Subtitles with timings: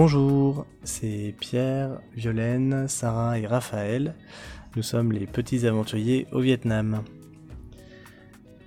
[0.00, 4.14] Bonjour, c'est Pierre, Violaine, Sarah et Raphaël.
[4.76, 7.02] Nous sommes les petits aventuriers au Vietnam.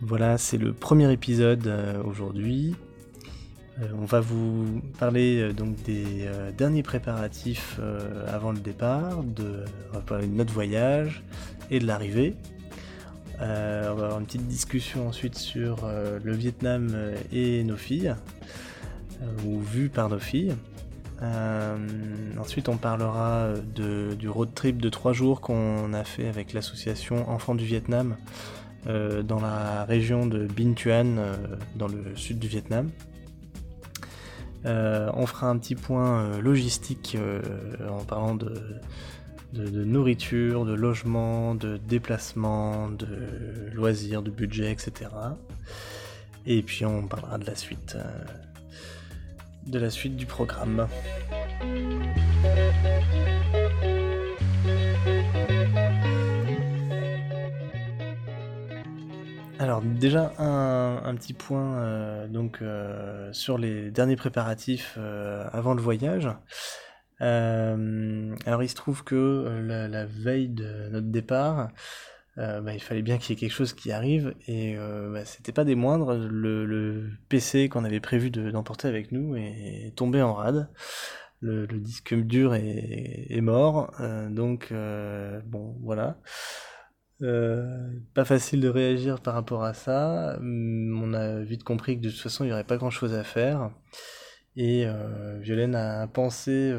[0.01, 2.75] Voilà, c'est le premier épisode euh, aujourd'hui.
[3.79, 7.79] Euh, on va vous parler euh, donc des derniers préparatifs
[8.27, 9.63] avant le départ, de,
[10.27, 11.23] notre voyage
[11.69, 12.35] et de l'arrivée.
[13.39, 16.93] on va avoir une petite discussion ensuite sur le Vietnam
[17.31, 18.15] et nos filles,
[19.45, 20.55] ou vu par nos filles.
[21.21, 21.77] Euh,
[22.39, 27.55] ensuite, on parlera du road trip de trois jours qu'on a fait avec l'association Enfants
[27.55, 28.17] du Vietnam
[28.87, 31.35] euh, dans la région de Binh Thuan, euh,
[31.75, 32.89] dans le sud du Vietnam.
[34.65, 37.17] on fera un petit point logistique
[37.87, 38.79] en parlant de,
[39.53, 45.11] de, nourriture, de logement, de déplacement, de loisirs, de budget, etc.
[46.47, 47.95] Et puis on parlera de la suite
[49.65, 50.87] de la suite du programme.
[59.61, 65.81] Alors déjà un, petit point euh, donc euh, sur les derniers préparatifs euh, avant le
[65.83, 66.27] voyage.
[67.19, 71.69] alors il se trouve que la, veille de notre départ,
[72.41, 75.25] euh, bah, il fallait bien qu'il y ait quelque chose qui arrive et euh, bah,
[75.25, 76.15] c'était pas des moindres.
[76.15, 80.69] Le, PC qu'on avait prévu d'emporter avec nous est tombé en rade.
[81.39, 84.73] Le, disque dur est, mort, euh, donc
[85.45, 86.17] bon voilà.
[87.19, 90.37] pas facile de réagir par rapport à ça.
[90.39, 93.13] Hum, on a vite compris que de toute façon il n'y aurait pas grand chose
[93.13, 93.71] à faire.
[94.55, 94.85] Et
[95.39, 96.73] Violaine a pensé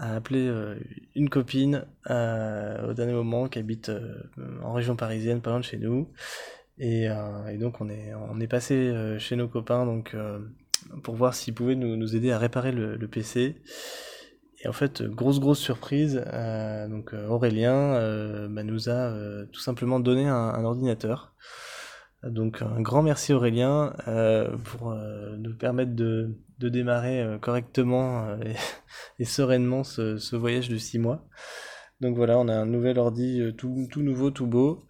[0.00, 0.76] a appelé euh,
[1.14, 4.22] une copine euh, au dernier moment qui habite euh,
[4.62, 6.08] en région parisienne, pas loin de chez nous.
[6.78, 7.08] Et,
[7.58, 10.16] donc on est, on est passé chez nos copains donc,
[11.02, 13.60] pour voir s'ils pouvaient nous, nous, aider à réparer le, PC.
[14.64, 16.24] Et en fait, grosse grosse surprise,
[16.88, 19.14] donc Aurélien bah, nous a
[19.52, 21.34] tout simplement donné un ordinateur.
[22.22, 23.92] Donc un grand merci Aurélien
[24.64, 24.94] pour
[25.36, 26.34] nous permettre de,
[26.68, 28.36] démarrer euh, correctement
[29.18, 31.26] et, sereinement ce, voyage de 6 mois.
[32.00, 34.86] Donc voilà, on a un nouvel ordi tout, nouveau, tout beau,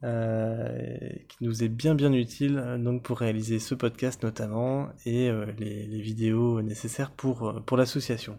[0.00, 6.62] qui nous est bien bien utile donc pour réaliser ce podcast notamment et les, vidéos
[6.62, 8.38] nécessaires pour, l'association.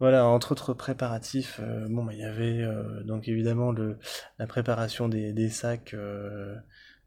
[0.00, 2.66] Voilà, entre autres préparatifs, bon, bah, il y avait
[3.04, 3.72] donc évidemment
[4.38, 5.94] la préparation des sacs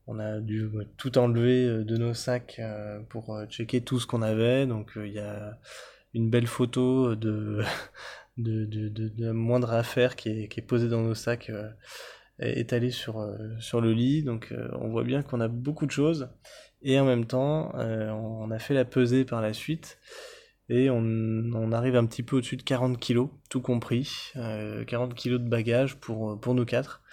[0.08, 4.08] on a dû tout enlever euh, de nos sacs euh, pour euh, checker tout ce
[4.08, 4.66] qu'on avait.
[4.66, 5.58] Donc il y a
[6.14, 7.64] une belle photo de,
[8.38, 11.52] de, de, moindre affaire qui est, posée dans nos sacs,
[12.40, 14.24] étalée sur, le lit.
[14.24, 16.30] Donc on voit bien qu'on a beaucoup de choses.
[16.82, 20.00] Et en même temps, on a fait la pesée par la suite.
[20.70, 24.32] Et on, arrive un petit peu au-dessus de 40 kg, tout compris.
[24.34, 27.04] 40 kg de bagages pour nous quatre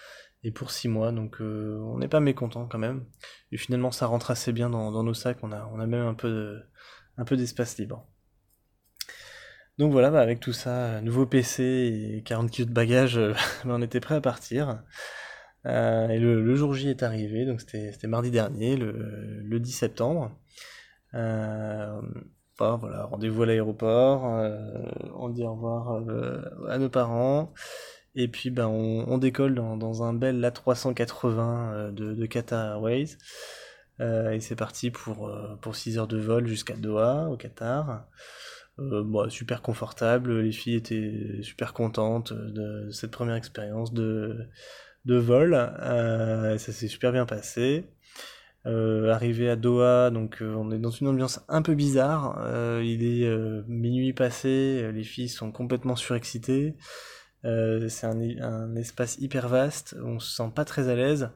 [0.42, 3.04] et pour 6 mois, donc euh, on n'est pas mécontent quand même.
[3.52, 6.14] Et finalement ça rentre assez bien dans, nos sacs, on a, on a même un
[6.14, 6.60] peu,
[7.16, 8.06] un peu d'espace libre.
[9.78, 11.62] Donc voilà, bah, avec tout ça, nouveau PC
[12.18, 13.34] et 40 kg de bagages, euh,
[13.64, 14.82] on était prêt à partir.
[15.66, 20.32] Euh, et le, jour J est arrivé, donc c'était mardi dernier, le, 10 septembre.
[21.12, 24.22] Bah, voilà, rendez-vous à l'aéroport,
[25.14, 26.02] on dit au revoir
[26.68, 27.54] à nos parents.
[28.14, 33.16] Et puis ben, on, décolle dans, un bel A380 euh, de, de Qatar Airways.
[34.00, 38.06] Euh, et c'est parti pour, euh, pour 6 heures de vol jusqu'à Doha, au Qatar.
[39.28, 44.48] super confortable, les filles étaient super contentes de, cette première expérience de,
[45.04, 45.52] de vol.
[45.52, 47.84] ça s'est super bien passé.
[48.64, 52.42] arrivé à Doha, donc on est dans une ambiance un peu bizarre.
[52.82, 53.28] il est
[53.68, 56.74] minuit passé, les filles sont complètement surexcitées.
[57.44, 61.30] Euh, c'est un, espace hyper vaste, on se sent pas très à l'aise.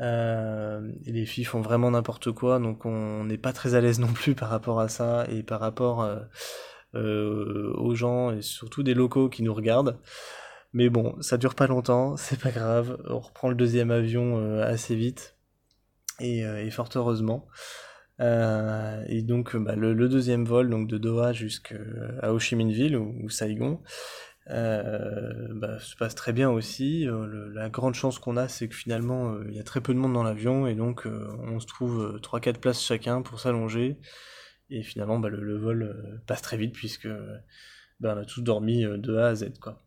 [0.00, 4.12] Euh, les filles font vraiment n'importe quoi, donc on n'est pas très à l'aise non
[4.12, 6.08] plus par rapport à ça et par rapport
[6.94, 9.98] euh, aux gens et surtout des locaux qui nous regardent.
[10.72, 14.94] Mais bon, ça dure pas longtemps, c'est pas grave, on reprend le deuxième avion assez
[14.96, 15.36] vite
[16.20, 17.46] et, fort heureusement.
[18.20, 21.76] et donc bah, le, deuxième vol donc de Doha jusqu'à
[22.24, 23.80] Ho Chi Minh Ville ou Saigon
[24.50, 27.06] euh, bah, se passe très bien aussi.
[27.06, 29.92] Euh, la grande chance qu'on a, c'est que finalement, euh, il y a très peu
[29.92, 33.98] de monde dans l'avion et donc on se trouve 3-4 places chacun pour s'allonger.
[34.70, 37.08] Et finalement, bah, le, vol passe très vite puisque
[38.00, 39.58] bah, on a tous dormi de A à Z.
[39.60, 39.82] Quoi.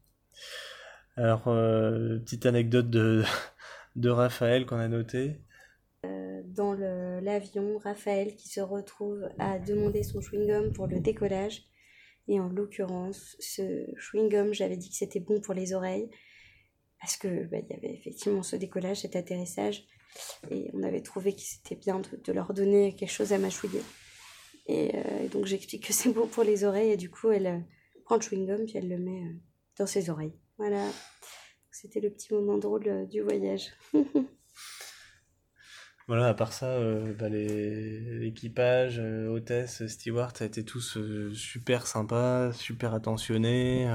[1.15, 3.23] Alors, petite anecdote de,
[3.95, 5.41] de Raphaël qu'on a noté.
[6.45, 11.70] dans l'avion, Raphaël qui se retrouve à demander son chewing-gum pour le décollage.
[12.31, 16.09] Et en l'occurrence, ce chewing-gum, j'avais dit que c'était bon pour les oreilles
[17.01, 19.85] parce que bah, y avait effectivement ce décollage, cet atterrissage,
[20.49, 23.81] et on avait trouvé que c'était bien de, leur donner quelque chose à mâchouiller.
[24.67, 27.59] Et, euh, donc j'explique que c'est bon pour les oreilles, et du coup elle euh,
[28.05, 29.33] prend le chewing-gum puis elle le met euh,
[29.77, 30.39] dans ses oreilles.
[30.57, 30.87] Voilà,
[31.69, 33.71] c'était le petit moment drôle du voyage.
[36.11, 41.33] Voilà, à part ça, euh, bah, l'équipage, euh, hôtesse, steward, ça a été tous euh,
[41.33, 43.87] super sympas, super attentionnés.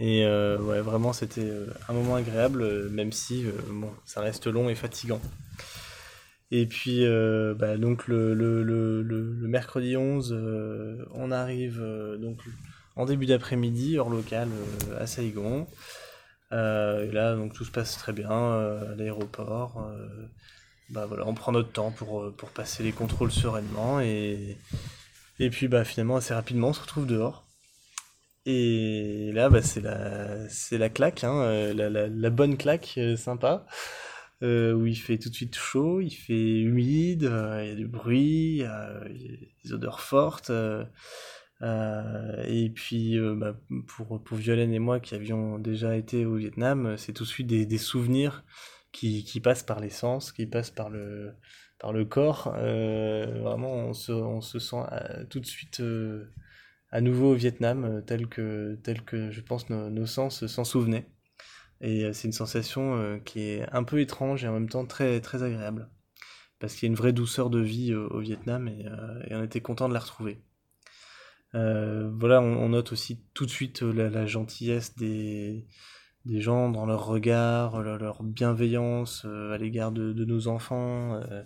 [0.00, 1.52] et ouais, vraiment, c'était
[1.90, 3.44] un moment agréable, même si
[4.06, 5.20] ça reste long et fatigant.
[6.50, 7.04] Et puis,
[7.58, 10.32] bah, donc le, le, le, le, mercredi 11,
[11.12, 11.78] on arrive
[12.22, 12.38] donc
[12.96, 14.48] en début d'après-midi, hors local,
[14.98, 15.66] à Saigon.
[16.52, 19.92] et là, donc tout se passe très bien à l'aéroport
[20.90, 24.58] bah voilà, on prend notre temps pour, euh, pour passer les contrôles sereinement et,
[25.38, 27.46] et puis bah finalement assez rapidement on se retrouve dehors.
[28.44, 33.16] Et là bah, c'est la, c'est la claque, hein, euh, la, la, bonne claque euh,
[33.16, 33.66] sympa,
[34.42, 38.56] où il fait tout de suite chaud, il fait humide, il y a du bruit,
[38.56, 39.00] il y a,
[39.64, 40.50] des odeurs fortes.
[41.62, 43.54] et puis bah,
[43.86, 47.46] pour, pour Violaine et moi qui avions déjà été au Vietnam, c'est tout de suite
[47.46, 48.44] des, des souvenirs
[48.92, 51.34] qui, qui passe par les sens, qui passe par le,
[51.82, 52.54] par le corps.
[52.56, 56.32] Euh, vraiment, on se, on se sent euh, tout de suite euh,
[56.90, 61.08] à nouveau au Vietnam, tel, que, tel que je pense nos, nos sens s'en souvenaient.
[61.80, 65.42] Et c'est une sensation qui est un peu étrange et en même temps très, très
[65.42, 65.90] agréable.
[66.60, 68.86] Parce qu'il y a une vraie douceur de vie au, Vietnam et,
[69.32, 70.38] on était content de la retrouver.
[71.52, 75.66] voilà, on, note aussi tout de suite la gentillesse des,
[76.24, 81.42] des gens dans leur regard, leur, bienveillance euh, à l'égard de, nos enfants, euh,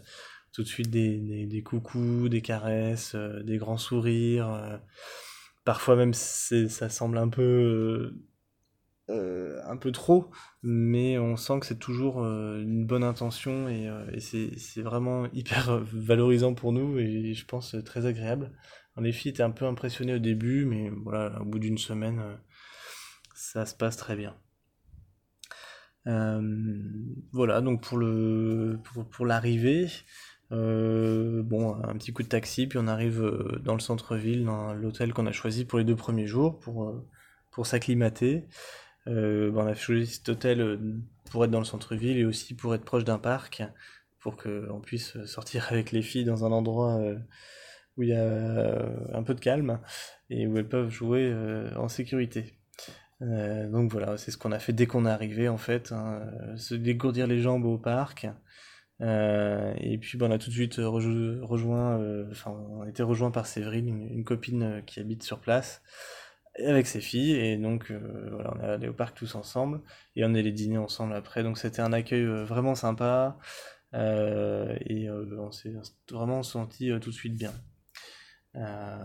[0.52, 4.80] tout de suite des, des, des coucous, des caresses, euh, des grands sourires.
[5.64, 8.14] parfois même ça semble un peu
[9.08, 10.30] un peu trop,
[10.62, 16.54] mais on sent que c'est toujours une bonne intention et, et c'est vraiment hyper valorisant
[16.54, 18.52] pour nous et je pense très agréable.
[19.00, 22.20] les filles étaient un peu impressionnées au début, mais voilà, au bout d'une semaine,
[23.34, 24.36] ça se passe très bien.
[26.06, 26.40] Euh,
[27.32, 28.78] voilà, donc pour le
[29.10, 29.88] pour, l'arrivée,
[30.52, 34.72] euh, bon, un petit coup de taxi, puis on arrive euh, dans le centre-ville, dans
[34.74, 38.44] l'hôtel qu'on a choisi pour les deux premiers jours, pour, s'acclimater.
[39.08, 40.78] Euh, on a choisi cet hôtel
[41.30, 43.62] pour être dans le centre-ville et aussi pour être proche d'un parc,
[44.20, 47.00] pour qu'on puisse sortir avec les filles dans un endroit
[47.96, 49.80] où il y a un peu de calme
[50.30, 51.34] et où elles peuvent jouer
[51.76, 52.58] en sécurité.
[53.22, 56.20] Euh, donc voilà, c'est ce qu'on a fait dès qu'on est arrivé en fait, hein,
[56.42, 58.26] euh, se dégourdir les jambes au parc.
[59.02, 61.96] Euh, et puis on a tout de suite rejoint,
[62.30, 65.82] enfin on a été rejoint par Séverine, une, copine qui habite sur place,
[66.64, 67.32] avec ses filles.
[67.36, 67.92] Et donc
[68.32, 69.82] voilà, on est allé au parc tous ensemble
[70.16, 71.42] et on est allé dîner ensemble après.
[71.42, 73.38] Donc c'était un accueil vraiment sympa
[73.94, 75.74] et on s'est
[76.10, 77.52] vraiment senti tout de suite bien.
[78.56, 79.04] Euh,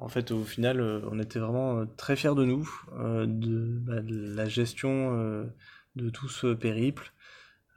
[0.00, 4.00] en fait, au final, euh, on était vraiment euh, très fiers de nous, de, bah,
[4.00, 5.48] de, la gestion
[5.96, 7.12] de tout ce périple,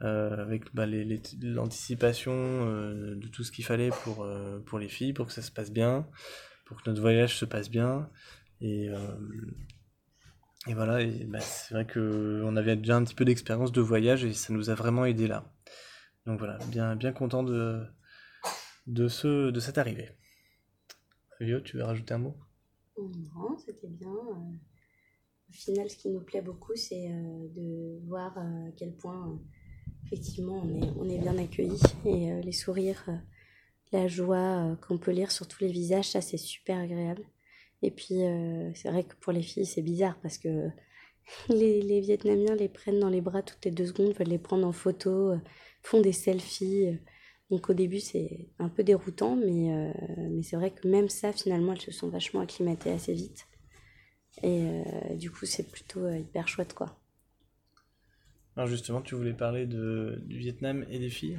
[0.00, 2.66] avec bah, l'anticipation
[3.14, 4.26] de tout ce qu'il fallait pour,
[4.66, 6.06] pour les filles, pour que ça se passe bien,
[6.66, 8.08] pour que notre voyage se passe bien.
[8.60, 8.90] Et,
[10.66, 14.52] voilà, bah, c'est vrai qu'on avait déjà un petit peu d'expérience de voyage et ça
[14.52, 15.44] nous a vraiment aidé là.
[16.26, 17.82] Donc voilà, bien, bien content de,
[18.86, 20.10] de, ce, de cette arrivée
[21.64, 22.34] tu veux rajouter un mot?
[22.98, 24.10] Non, c'était bien.
[24.10, 24.56] Euh,
[25.48, 29.40] au final, ce qui nous plaît beaucoup, c'est euh, de voir euh, à quel point,
[30.04, 31.80] effectivement, on est, on est bien accueillis.
[32.04, 33.04] Et les sourires,
[33.92, 37.24] la joie qu'on peut lire sur tous les visages, ça, c'est super agréable.
[37.82, 38.20] Et puis,
[38.74, 40.68] c'est vrai que pour les filles, c'est bizarre parce que
[41.48, 44.72] les, Vietnamiens les prennent dans les bras toutes les deux secondes, veulent les prendre en
[44.72, 45.34] photo,
[45.82, 46.98] font des selfies.
[47.52, 49.92] Donc au début, c'est un peu déroutant, mais, euh,
[50.30, 53.46] mais c'est vrai que même ça, finalement, elles se sont vachement acclimatées assez vite.
[54.42, 56.96] Et euh, du coup, c'est plutôt euh, hyper chouette, quoi.
[58.56, 61.38] Alors justement, tu voulais parler de, du Vietnam et des filles?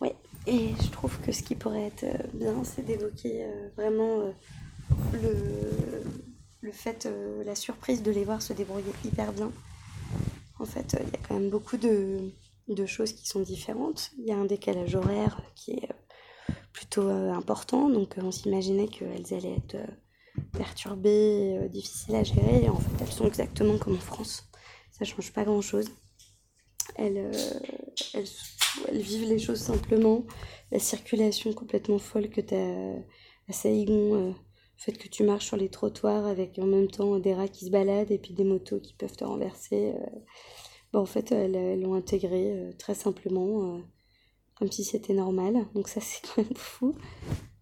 [0.00, 0.08] Oui,
[0.48, 4.34] et je trouve que ce qui pourrait être bien, c'est d'évoquer vraiment
[5.12, 6.02] le,
[6.60, 7.08] le fait,
[7.44, 9.52] la surprise de les voir se débrouiller hyper bien.
[10.58, 12.18] En fait, il y a quand même beaucoup de
[12.74, 14.10] de choses qui sont différentes.
[14.18, 18.32] Il y a un décalage horaire qui est euh, plutôt euh, important, donc euh, on
[18.32, 19.76] s'imaginait qu'elles allaient être
[20.52, 24.44] perturbées, difficiles à gérer, et en fait elles sont exactement comme en France.
[24.90, 25.86] Ça change pas grand chose.
[26.96, 27.30] Elles,
[28.14, 28.26] elles
[28.88, 30.24] elles vivent les choses simplement.
[30.70, 32.96] La circulation complètement folle que tu as
[33.48, 34.34] à Saïgon, le
[34.76, 37.70] fait que tu marches sur les trottoirs avec en même temps des rats qui se
[37.70, 39.94] baladent et puis des motos qui peuvent te renverser.
[40.96, 43.78] Bon, en fait, elles l'ont intégré très simplement,
[44.54, 45.66] comme si c'était normal.
[45.74, 46.94] Donc ça, c'est quand même fou.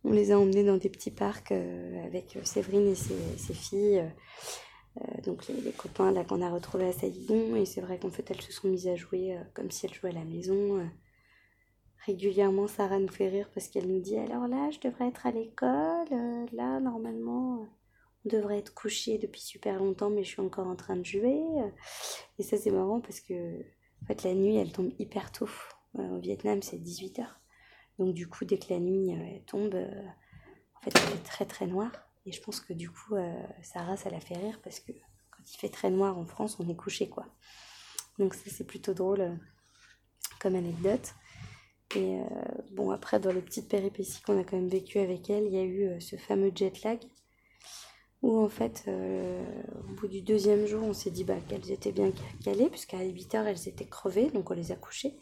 [0.04, 4.04] On les a emmenés dans des petits parcs avec Séverine et ses, filles.
[5.24, 8.42] donc les, copains là qu'on a retrouvés à Saïgon et c'est vrai qu'en fait elles
[8.42, 10.84] se sont mises à jouer comme si elles jouaient à la maison
[12.06, 15.30] régulièrement, Sarah nous fait rire parce qu'elle nous dit alors là, je devrais être à
[15.30, 16.06] l'école.
[16.12, 17.66] Euh, là, normalement,
[18.24, 21.40] devrait être couché depuis super longtemps, mais je suis encore en train de jouer.
[22.38, 23.60] Et ça, c'est marrant parce que
[24.02, 25.48] en fait, la nuit, elle tombe hyper tôt.
[25.98, 27.26] Euh, au Vietnam, c'est 18h.
[27.98, 31.66] Donc, du coup, dès que la nuit euh, tombe, en fait, il fait très très
[31.66, 31.90] noir.
[32.26, 33.14] Et je pense que du coup,
[33.62, 34.92] Sarah, ça la fait rire parce que
[35.30, 37.26] quand il fait très noir en France, on est couché, quoi.
[38.18, 39.38] Donc, ça, c'est plutôt drôle
[40.40, 41.14] comme anecdote.
[41.96, 42.24] Et euh,
[42.72, 45.58] bon, après, dans les petites péripéties qu'on a quand même vécues avec elle, il y
[45.58, 47.00] a eu euh, ce fameux jet lag
[48.24, 49.44] où en fait, euh,
[49.88, 52.10] au bout du deuxième jour, on s'est dit bah, qu'elles étaient bien
[52.42, 55.14] calées, puisqu'à 8h, elles étaient crevées, donc on les a couchées.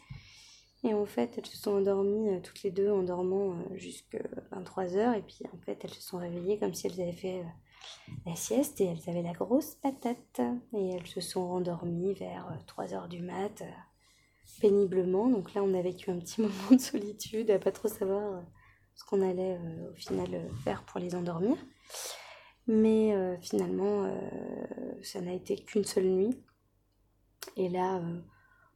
[0.83, 4.19] Et en fait, elles se sont endormies toutes les deux en dormant jusqu'à
[4.51, 7.43] 23h, et puis en fait, elles se sont réveillées comme si elles avaient fait
[8.25, 10.41] la sieste, et elles avaient la grosse patate.
[10.73, 13.63] Et elles se sont endormies vers 3h du mat'
[14.61, 15.27] péniblement.
[15.27, 18.41] Donc là, on a vécu un petit moment de solitude, à pas trop savoir euh,
[18.95, 21.57] ce qu'on allait euh, au final euh, faire pour les endormir.
[22.67, 24.09] Mais finalement,
[25.01, 26.41] ça n'a été qu'une seule nuit.
[27.57, 28.01] Et là,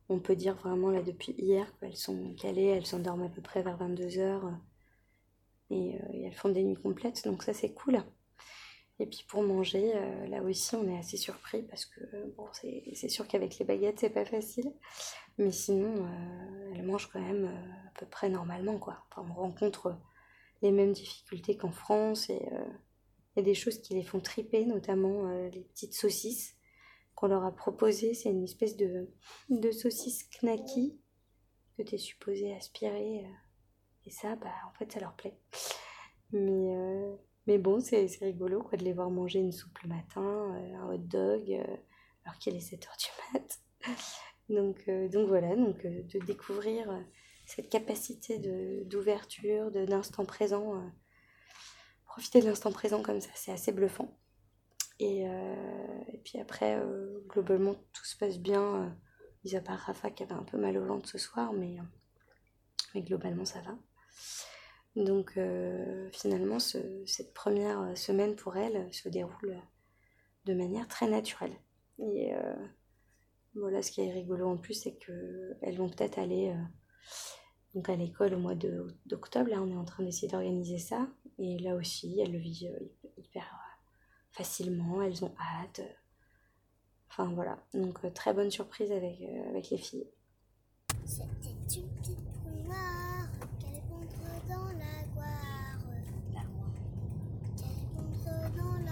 [0.09, 3.63] on peut dire vraiment, là, depuis hier, qu'elles sont calées, elles s'endorment à peu près
[3.63, 4.41] vers 22h.
[5.69, 8.03] Et, et, elles font des nuits complètes, donc ça, c'est cool.
[8.99, 9.93] Et puis pour manger,
[10.27, 12.01] là aussi, on est assez surpris parce que
[12.35, 14.73] bon, c'est sûr qu'avec les baguettes, c'est pas facile.
[15.37, 19.05] Mais sinon, euh, elle mange quand même euh, à peu près normalement, quoi.
[19.11, 19.95] Enfin, on rencontre
[20.63, 22.41] les mêmes difficultés qu'en France et
[23.37, 26.55] il euh, y a des choses qui les font triper, notamment les petites saucisses
[27.15, 28.13] qu'on leur a proposées.
[28.13, 29.09] C'est une espèce de,
[29.49, 30.99] de saucisse knacky
[31.77, 33.25] que tu es supposé aspirer.
[34.05, 35.37] et ça, bah, en fait, ça leur plaît.
[36.31, 36.75] Mais,
[37.45, 40.97] mais bon, c'est rigolo quoi, de les voir manger une soupe le matin, un hot
[40.97, 41.51] dog,
[42.25, 43.59] alors qu'il est 7h du mat'.
[44.49, 46.99] Donc, euh, donc voilà, donc, euh, de découvrir euh,
[47.45, 48.39] cette capacité
[48.85, 50.81] d'ouverture, d'instant présent.
[52.17, 54.17] Profiter de l'instant présent comme ça, c'est assez bluffant.
[54.99, 56.81] Et, et, puis après,
[57.27, 58.97] globalement, tout se passe bien,
[59.45, 61.77] mis à part Rafa qui avait un peu mal au ventre ce soir, mais,
[62.95, 63.77] mais globalement ça va.
[64.95, 65.37] Donc
[66.11, 69.61] finalement, cette première semaine pour elle se déroule
[70.45, 71.53] de manière très naturelle.
[71.99, 72.33] Et
[73.59, 76.63] voilà, ce qui est rigolo en plus, c'est qu'elles vont peut-être aller euh,
[77.75, 78.55] donc à l'école au mois
[79.05, 79.49] d'octobre.
[79.49, 81.07] Là, on est en train d'essayer d'organiser ça.
[81.39, 83.77] Et là aussi, elles le vivent euh, hyper euh,
[84.31, 85.81] facilement, elles ont hâte.
[87.09, 90.07] Enfin voilà, donc très bonne surprise avec, avec les filles.
[91.05, 92.19] C'était une petite
[92.65, 93.27] noire
[93.59, 93.81] qu'elle
[94.47, 95.79] dans la goire.
[96.33, 96.71] L'armoire.
[97.55, 98.86] Qu'elle dans l'armoire.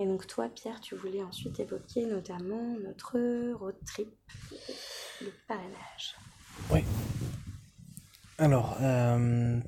[0.00, 3.18] Et donc toi, Pierre, tu voulais ensuite évoquer notamment notre
[3.54, 4.08] road trip,
[5.20, 6.14] le parrainage.
[6.70, 6.80] Oui.
[8.38, 9.58] Alors, euh,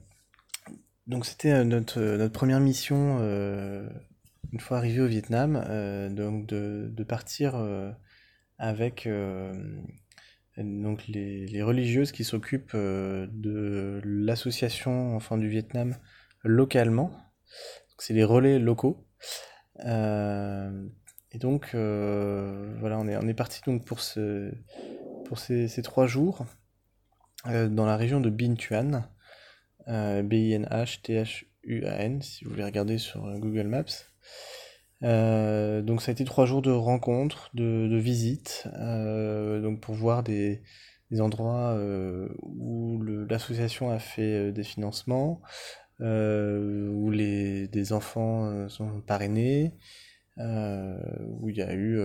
[1.09, 3.89] donc c'était euh, notre, notre première mission euh,
[4.53, 5.55] une fois arrivé au Vietnam,
[6.15, 7.55] donc de, partir
[8.59, 9.09] avec
[10.57, 15.97] donc les, les, religieuses qui s'occupent de l'association Enfants du Vietnam
[16.43, 17.13] localement.
[17.99, 19.07] C'est les relais locaux.
[19.85, 20.87] Euh,
[21.33, 24.51] et donc, euh, voilà, on est, on est parti donc pour, ce,
[25.25, 26.47] pour ces, ces trois jours
[27.47, 29.09] euh, dans la région de Binh Thuan,
[29.87, 30.63] B-I-N-H-T-H-U-A-N,
[32.23, 33.85] si vous voulez regarder sur Google Maps.
[35.83, 40.63] donc ça a été trois jours de rencontres, de, visites, donc pour voir des,
[41.11, 41.77] des endroits
[42.43, 45.43] où l'association a fait des financements,
[46.01, 49.73] où les, des enfants euh, sont parrainés,
[50.39, 50.99] euh,
[51.41, 52.01] où il y a eu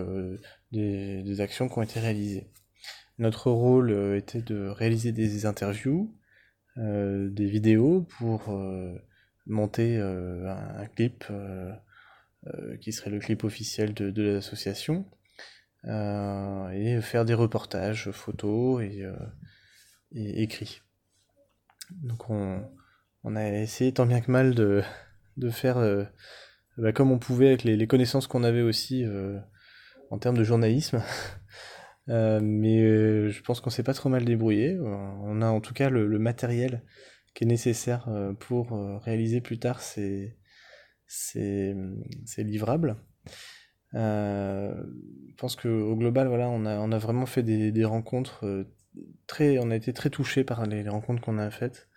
[0.72, 2.50] des, des, actions qui ont été réalisées.
[3.18, 6.14] Notre rôle était de réaliser des interviews,
[6.76, 8.54] des vidéos pour
[9.46, 11.24] monter un, clip
[12.82, 15.06] qui serait le clip officiel de, de l'association
[15.86, 19.06] et faire des reportages photos et,
[20.12, 20.82] et écrits.
[21.92, 22.62] Donc on,
[23.26, 24.82] on a essayé tant bien que mal de,
[25.36, 26.06] de faire euh,
[26.78, 29.06] bah, comme on pouvait avec les, connaissances qu'on avait aussi
[30.10, 31.02] en termes de journalisme.
[32.08, 34.78] mais je pense qu'on s'est pas trop mal débrouillé.
[34.80, 36.84] On a en tout cas le, matériel
[37.34, 38.08] qui est nécessaire
[38.40, 38.72] pour
[39.04, 40.38] réaliser plus tard ces,
[41.08, 41.76] ces,
[42.26, 42.98] ces livrables.
[43.96, 44.74] Euh,
[45.30, 48.66] je pense qu'au global, voilà, on a, on a vraiment fait des, des rencontres euh,
[49.28, 51.88] très, on a été très touchés par les, rencontres qu'on a faites.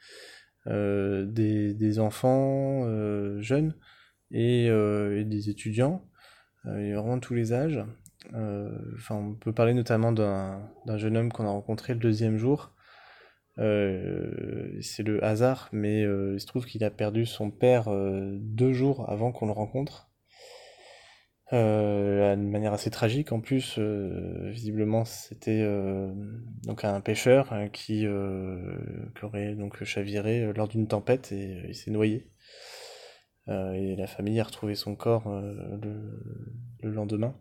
[0.69, 2.85] Euh, des, enfants
[3.41, 3.75] jeunes
[4.31, 6.05] et, et, des étudiants,
[6.67, 7.85] et vraiment tous les âges.
[8.35, 12.75] On peut parler notamment d'un jeune homme qu'on a rencontré le deuxième jour.
[13.57, 17.89] c'est le hasard, mais il se trouve qu'il a perdu son père
[18.35, 20.08] deux jours avant qu'on le rencontre.
[21.55, 23.77] Euh, de manière assez tragique en plus.
[23.79, 26.13] Euh, visiblement, c'était euh,
[26.65, 31.91] donc un pêcheur hein, qui, qui, aurait donc chaviré lors d'une tempête et il s'est
[31.91, 32.31] noyé.
[33.49, 36.21] et la famille a retrouvé son corps le,
[36.83, 37.35] le, lendemain.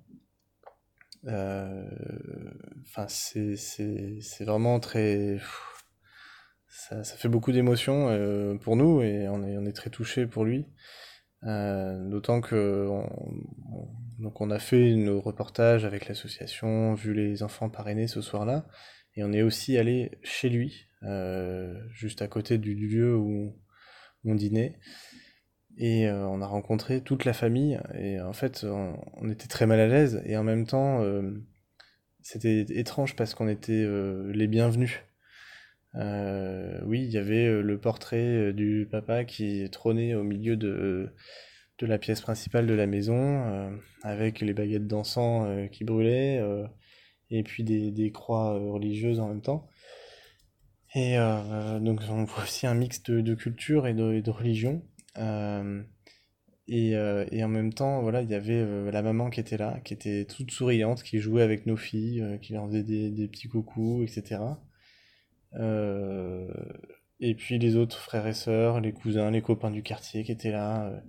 [1.25, 3.55] Enfin, c'est
[4.45, 5.37] vraiment très.
[6.69, 10.45] Ça, ça, fait beaucoup d'émotions pour nous et on est, on est très touchés pour
[10.45, 10.65] lui.
[11.47, 13.09] Euh, d'autant que on,
[14.19, 18.67] donc on a fait nos reportages avec l'association, vu les enfants parrainés ce soir-là,
[19.15, 23.55] et on est aussi allé chez lui, euh, juste à côté du, lieu où
[24.25, 24.77] on dînait,
[25.77, 29.79] et euh, on a rencontré toute la famille, et en fait on, était très mal
[29.79, 31.01] à l'aise, et en même temps
[32.21, 33.87] c'était étrange parce qu'on était
[34.33, 34.99] les bienvenus.
[35.97, 40.55] Euh, oui, il y avait euh, le portrait euh, du papa qui trônait au milieu
[40.55, 41.11] de,
[41.79, 43.71] de la pièce principale de la maison,
[44.03, 46.41] avec les baguettes d'encens qui brûlaient,
[47.29, 49.67] et puis des, des, croix religieuses en même temps.
[50.95, 51.17] Et
[51.81, 54.81] donc on voit aussi un mix de, de culture et de, de religion.
[56.67, 59.93] Et, et, en même temps, voilà, il y avait la maman qui était là, qui
[59.93, 64.03] était toute souriante, qui jouait avec nos filles, qui leur faisait des, des petits coucous,
[64.03, 64.39] etc.
[65.55, 66.47] Euh,
[67.19, 70.51] et puis les autres frères et sœurs, les cousins, les copains du quartier qui étaient
[70.51, 70.87] là.
[70.87, 70.99] Euh,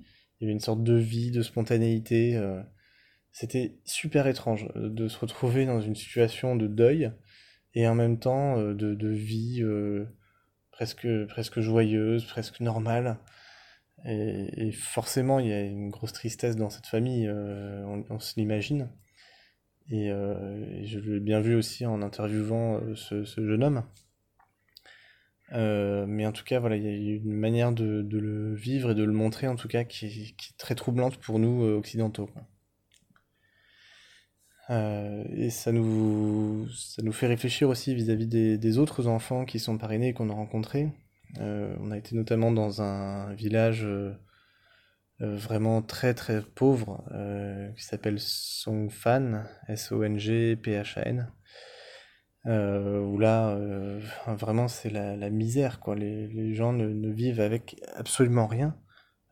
[0.40, 2.36] il y avait une sorte de vie, de spontanéité.
[2.36, 2.62] Euh.
[3.32, 7.12] C'était super étrange de se retrouver dans une situation de deuil
[7.74, 9.62] et en même temps de, de vie
[10.72, 13.18] presque, presque joyeuse, presque normale.
[14.06, 18.88] Et, forcément, il y a une grosse tristesse dans cette famille, on, se l'imagine.
[19.90, 23.84] Et, je l'ai bien vu aussi en interviewant ce jeune homme.
[25.52, 28.94] Euh, mais en tout cas, voilà, il y a une manière de, le vivre et
[28.94, 32.28] de le montrer, en tout cas, qui, est, très troublante pour nous euh, occidentaux.
[34.70, 39.58] Euh, et ça nous, ça nous fait réfléchir aussi vis-à-vis des, des, autres enfants qui
[39.58, 40.92] sont parrainés et qu'on a rencontrés.
[41.40, 43.86] On a été notamment dans un village
[45.20, 47.04] vraiment très très pauvre
[47.76, 51.30] qui s'appelle Songfan, S-O-N-G-P-H-A-N.
[52.48, 55.94] Euh, où là, euh, vraiment, c'est la, la, misère, quoi.
[55.94, 58.74] Les, gens ne, vivent avec absolument rien.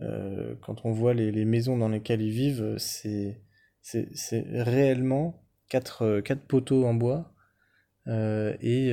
[0.03, 3.41] Euh, quand on voit les, maisons dans lesquelles ils vivent, c'est
[4.53, 7.33] réellement quatre, euh, quatre poteaux en bois
[8.09, 8.93] et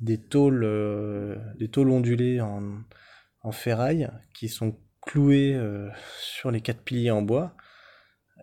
[0.00, 2.62] des tôles, des tôles ondulées en,
[3.42, 5.56] en ferraille qui sont clouées
[6.20, 7.54] sur les quatre piliers en bois.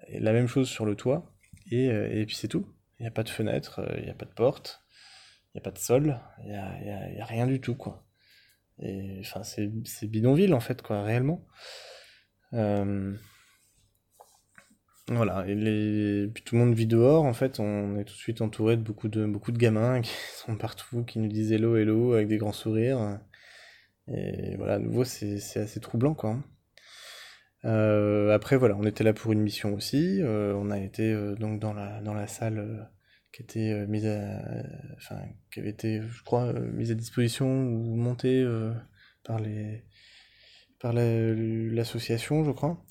[0.08, 1.36] Et la même chose sur le toit.
[1.72, 2.66] Et, et puis c'est tout.
[3.00, 4.82] Il n'y a pas de fenêtre, il n'y a pas de porte,
[5.54, 8.06] il n'y a pas de sol, il n'y a, y a, rien du tout, quoi.
[8.80, 11.46] Et enfin, c'est bidonville, en fait, quoi, réellement.
[12.54, 13.14] Euh,
[15.08, 16.28] voilà, et les...
[16.34, 18.82] puis tout le monde vit dehors, en fait, on est tout de suite entouré de
[18.82, 20.12] beaucoup de, beaucoup de gamins qui
[20.46, 23.20] sont partout, qui nous disent hello, hello, avec des grands sourires.
[24.08, 26.38] Et voilà, à nouveau, c'est assez troublant, quoi.
[27.64, 30.22] Euh, après, voilà, on était là pour une mission aussi.
[30.22, 32.92] Euh, on a été euh, donc dans la, dans la salle
[33.32, 34.08] qui était mise
[34.96, 38.46] enfin, qui avait été, je crois, mise à disposition ou montée
[39.26, 39.84] par les,
[40.80, 42.82] par l'association, je crois.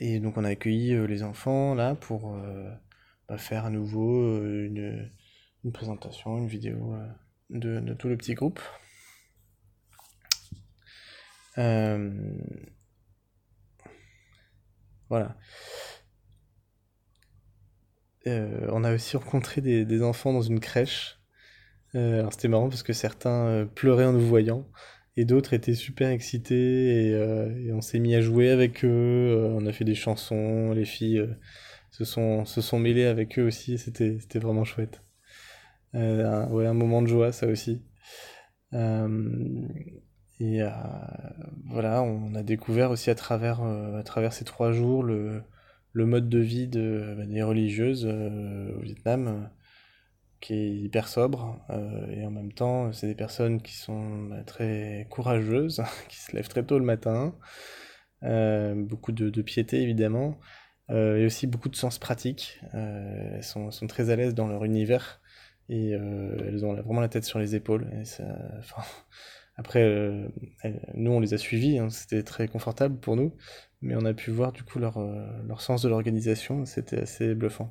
[0.00, 2.36] Et donc, on a accueilli les enfants là pour
[3.28, 5.08] bah, faire à nouveau une,
[5.62, 6.96] une, présentation, une vidéo
[7.50, 8.58] de, de tout le petit groupe.
[15.10, 15.36] Voilà.
[18.26, 21.18] Euh, on a aussi rencontré des, enfants dans une crèche.
[21.94, 24.68] Euh, c'était marrant parce que certains euh, pleuraient en nous voyant
[25.16, 29.50] et d'autres étaient super excités et, on s'est mis à jouer avec eux.
[29.58, 31.28] On a fait des chansons, les filles
[31.90, 33.78] se sont se sont mêlées avec eux aussi.
[33.78, 35.02] C'était vraiment chouette.
[35.94, 37.82] Un moment de joie ça aussi.
[40.40, 40.60] Et
[41.66, 45.42] voilà, on a découvert aussi à travers, à travers ces trois jours le,
[45.92, 49.50] le mode de vie de, bah, des religieuses au Vietnam
[50.40, 51.60] qui est hyper sobre
[52.10, 56.48] et en même temps c'est des personnes qui sont bah, très courageuses, qui se lèvent
[56.48, 57.34] très tôt le matin,
[58.22, 60.40] beaucoup de, piété évidemment,
[60.88, 62.60] et aussi beaucoup de sens pratique.
[62.72, 65.20] elles sont, sont, très à l'aise dans leur univers
[65.68, 67.86] et elles ont vraiment la tête sur les épaules.
[69.60, 70.26] après, euh,
[70.94, 73.36] nous, on les a suivis, hein, c'était très confortable pour nous,
[73.82, 77.34] mais on a pu voir du coup leur, euh, leur sens de l'organisation, c'était assez
[77.34, 77.68] bluffant.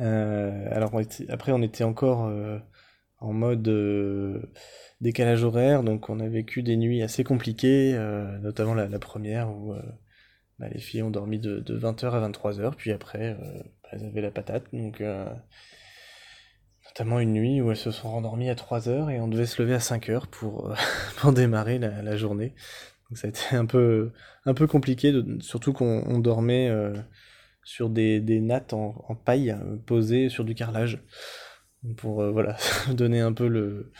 [0.00, 2.32] Euh, alors après, on était encore
[3.18, 3.68] en mode
[5.02, 7.92] décalage horaire, donc on a vécu des nuits assez compliquées,
[8.40, 9.74] notamment la, première où
[10.58, 14.30] bah, les filles ont dormi de, 20h à 23h, puis après, bah, elles avaient la
[14.30, 15.02] patate, donc
[16.86, 19.60] notamment une nuit où elles se sont rendormies à 3 heures et on devait se
[19.62, 20.74] lever à 5 heures pour, euh,
[21.16, 22.54] pour démarrer la, journée.
[23.08, 24.12] Donc ça a été un peu,
[24.44, 26.94] un peu compliqué, surtout qu'on dormait euh,
[27.64, 31.02] sur des, des nattes en, paille euh, posées sur du carrelage.
[31.98, 32.56] Pour voilà,
[32.94, 33.90] donner un peu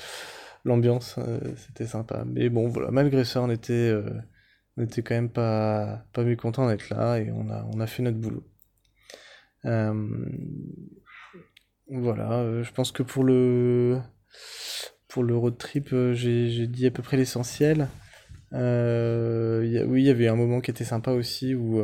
[0.65, 1.19] l'ambiance,
[1.57, 2.25] c'était sympa.
[2.27, 3.93] Mais bon, voilà, malgré ça, on était,
[4.79, 8.03] on était quand même pas, pas mécontent d'être là et on a, on a fait
[8.03, 8.43] notre boulot.
[11.89, 14.01] Voilà, euh, je pense que pour le
[15.09, 17.89] pour le road trip, euh, j'ai dit à peu près l'essentiel.
[18.55, 21.81] Euh, oui, il y avait un moment qui était sympa aussi où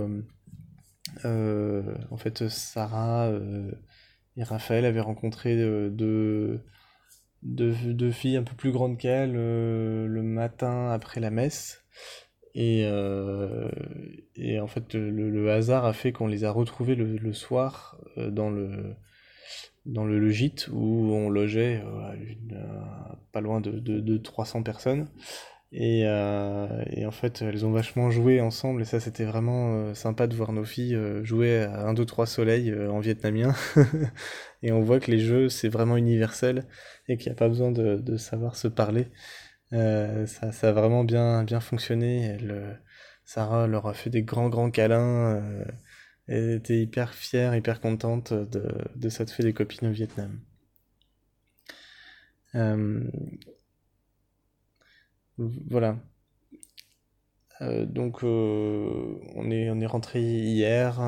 [1.25, 3.31] en fait Sarah
[4.37, 5.57] et Raphaël avaient rencontré
[5.91, 6.63] deux,
[8.13, 11.85] filles un peu plus grandes qu'elles le matin après la messe.
[12.55, 18.95] Et, en fait, le, hasard a fait qu'on les a retrouvées le soir dans le
[19.91, 22.15] dans le, gîte où on logeait euh,
[22.53, 22.57] euh,
[23.33, 25.09] pas loin de, de, 300 personnes.
[25.73, 30.27] Et, euh, et, en fait, elles ont vachement joué ensemble, et ça, c'était vraiment sympa
[30.27, 33.55] de voir nos filles jouer à 1, 2, 3 soleil en vietnamien.
[34.63, 36.65] et on voit que les jeux, c'est vraiment universel,
[37.09, 39.09] et qu'il n'y a pas besoin de, de, savoir se parler.
[39.71, 42.37] ça, ça, a vraiment bien, bien fonctionné.
[43.25, 45.41] Sarah leur a fait des grands, grands câlins.
[46.31, 48.63] Elle était hyper fière, hyper contente de,
[48.95, 50.41] de s'être fait des copines au Vietnam.
[52.55, 53.05] Euh,
[55.39, 55.97] voilà.
[57.63, 61.01] Euh, donc euh, on est on est rentré hier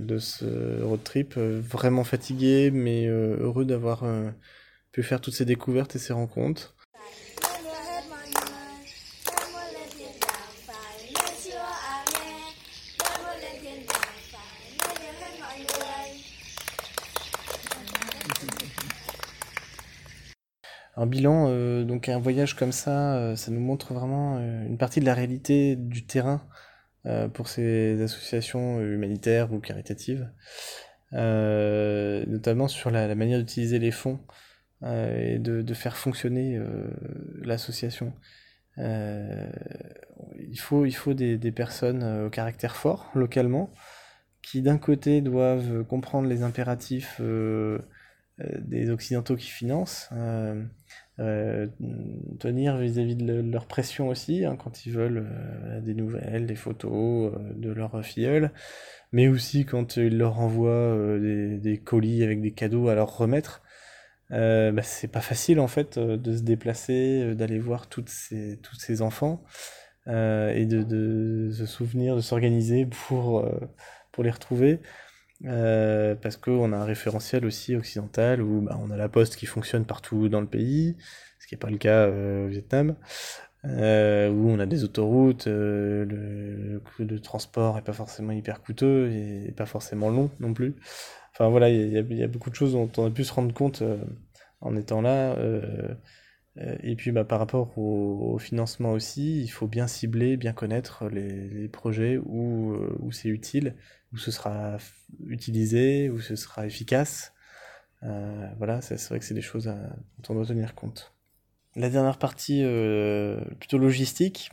[0.00, 4.04] de ce road trip vraiment fatigué mais heureux d'avoir
[4.92, 6.75] pu faire toutes ces découvertes et ces rencontres.
[20.98, 24.78] Un bilan, euh, donc un voyage comme ça, euh, ça nous montre vraiment euh, une
[24.78, 26.42] partie de la réalité du terrain
[27.34, 30.28] pour ces associations humanitaires ou caritatives,
[31.12, 34.18] notamment sur la, manière d'utiliser les fonds
[34.84, 36.60] et de, faire fonctionner
[37.42, 38.12] l'association.
[38.76, 43.72] il faut, il faut des, personnes au caractère fort localement
[44.42, 47.20] qui d'un côté doivent comprendre les impératifs
[48.38, 50.62] des Occidentaux qui financent, euh,
[51.18, 51.66] euh,
[52.38, 55.26] tenir vis-à-vis de, leur pression aussi, hein, quand ils veulent
[55.82, 58.50] des nouvelles, des photos de leurs filleuls,
[59.12, 63.62] mais aussi quand ils leur envoient des, colis avec des cadeaux à leur remettre.
[64.28, 69.00] Bah, c'est pas facile en fait de se déplacer, d'aller voir toutes ces, tous ces
[69.00, 69.42] enfants
[70.06, 73.48] et de, de, se souvenir, de s'organiser pour,
[74.12, 74.80] pour les retrouver.
[75.44, 79.46] Euh, parce qu'on a un référentiel aussi occidental où bah, on a la poste qui
[79.46, 80.96] fonctionne partout dans le pays,
[81.38, 82.96] ce qui n'est pas le cas euh, au Vietnam,
[83.66, 89.10] euh, où on a des autoroutes, le, coût de transport est pas forcément hyper coûteux
[89.12, 90.74] et pas forcément long non plus.
[91.32, 93.82] Enfin voilà, il y, a beaucoup de choses dont on a pu se rendre compte
[94.62, 95.36] en étant là.
[96.82, 101.68] Et puis bah, par rapport au, financement aussi, il faut bien cibler, bien connaître les,
[101.68, 103.74] projets où, où c'est utile
[104.12, 104.78] où ce sera
[105.26, 107.32] utilisé, où ce sera efficace.
[108.02, 111.12] Euh, voilà, c'est vrai que c'est des choses dont on doit tenir compte.
[111.74, 114.50] La dernière partie, euh, plutôt logistique,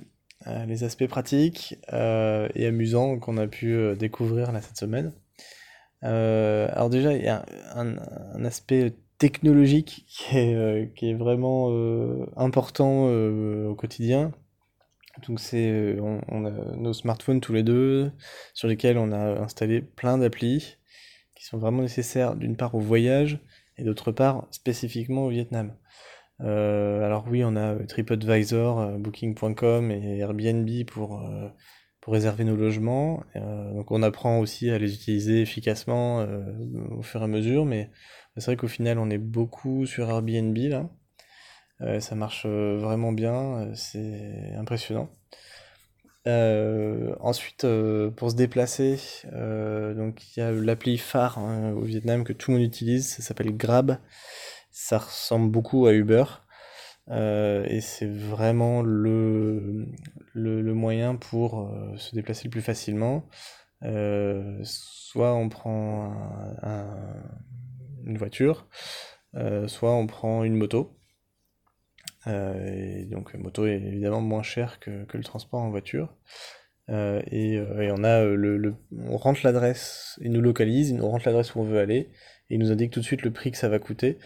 [0.48, 5.14] euh, les aspects pratiques et amusants qu'on a pu découvrir cette semaine.
[6.02, 11.70] alors déjà, il y a un, aspect technologique qui est, qui est vraiment
[12.36, 14.32] important au quotidien,
[15.28, 18.12] donc c'est, euh, on, a nos smartphones tous les deux,
[18.54, 20.78] sur lesquels on a installé plein d'applis
[21.36, 23.40] qui sont vraiment nécessaires d'une part au voyage
[23.78, 25.76] et d'autre part spécifiquement au Vietnam.
[26.40, 31.22] alors oui, on a TripAdvisor, Booking.com et Airbnb pour,
[32.02, 33.24] pour réserver nos logements.
[33.36, 36.26] donc on apprend aussi à les utiliser efficacement
[36.92, 37.90] au fur et à mesure, mais
[38.38, 40.90] c'est vrai qu'au final on est beaucoup sur Airbnb là.
[42.00, 45.10] ça marche vraiment bien, c'est impressionnant.
[46.26, 48.98] Euh, ensuite, euh, pour se déplacer,
[49.34, 53.10] euh, donc il y a l'appli phare hein, au Vietnam que tout le monde utilise,
[53.10, 53.98] ça s'appelle Grab.
[54.72, 56.24] Ça ressemble beaucoup à Uber.
[57.10, 59.88] et c'est vraiment le,
[60.34, 63.28] le, moyen pour se déplacer le plus facilement.
[64.64, 66.14] soit on prend
[68.06, 68.68] une voiture,
[69.68, 70.98] soit on prend une moto.
[72.28, 76.16] Euh, et donc moto est évidemment moins cher que, que le transport en voiture.
[76.90, 81.26] Euh, et, euh, on a le, on rentre l'adresse, il nous localise, il nous rentre
[81.28, 82.10] l'adresse où on veut aller,
[82.50, 84.20] et il nous indique tout de suite le prix que ça va coûter,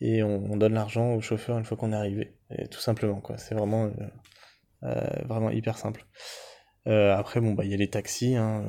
[0.00, 2.36] et on, donne l'argent au chauffeur une fois qu'on est arrivé.
[2.70, 3.90] Tout simplement quoi, c'est vraiment
[4.82, 6.06] vraiment hyper simple.
[6.84, 8.64] après bon bah il y a les taxis hein,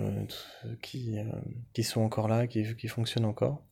[0.82, 3.64] qui, sont encore là, qui fonctionnent encore.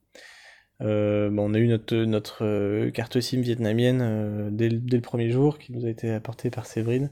[0.81, 5.71] Euh, on a eu notre, euh, carte SIM vietnamienne euh, dès, le premier jour qui
[5.71, 7.11] nous a été apportée par Séverine.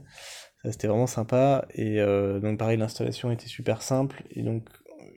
[0.62, 1.98] Ça c'était vraiment sympa et
[2.40, 4.66] donc pareil l'installation était super simple et donc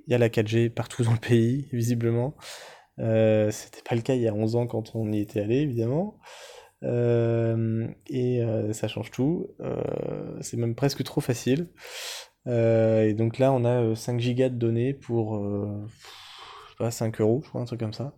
[0.06, 2.36] il y a la 4G partout dans le pays visiblement.
[2.98, 6.20] c'était pas le cas il y a 11 ans quand on y était allé évidemment.
[6.84, 8.42] et
[8.74, 9.48] ça change tout.
[10.42, 11.70] c'est même presque trop facile.
[12.46, 15.42] et donc là on a 5 gigas de données pour
[16.78, 18.13] pas, 5 euros, je crois, un truc comme ça.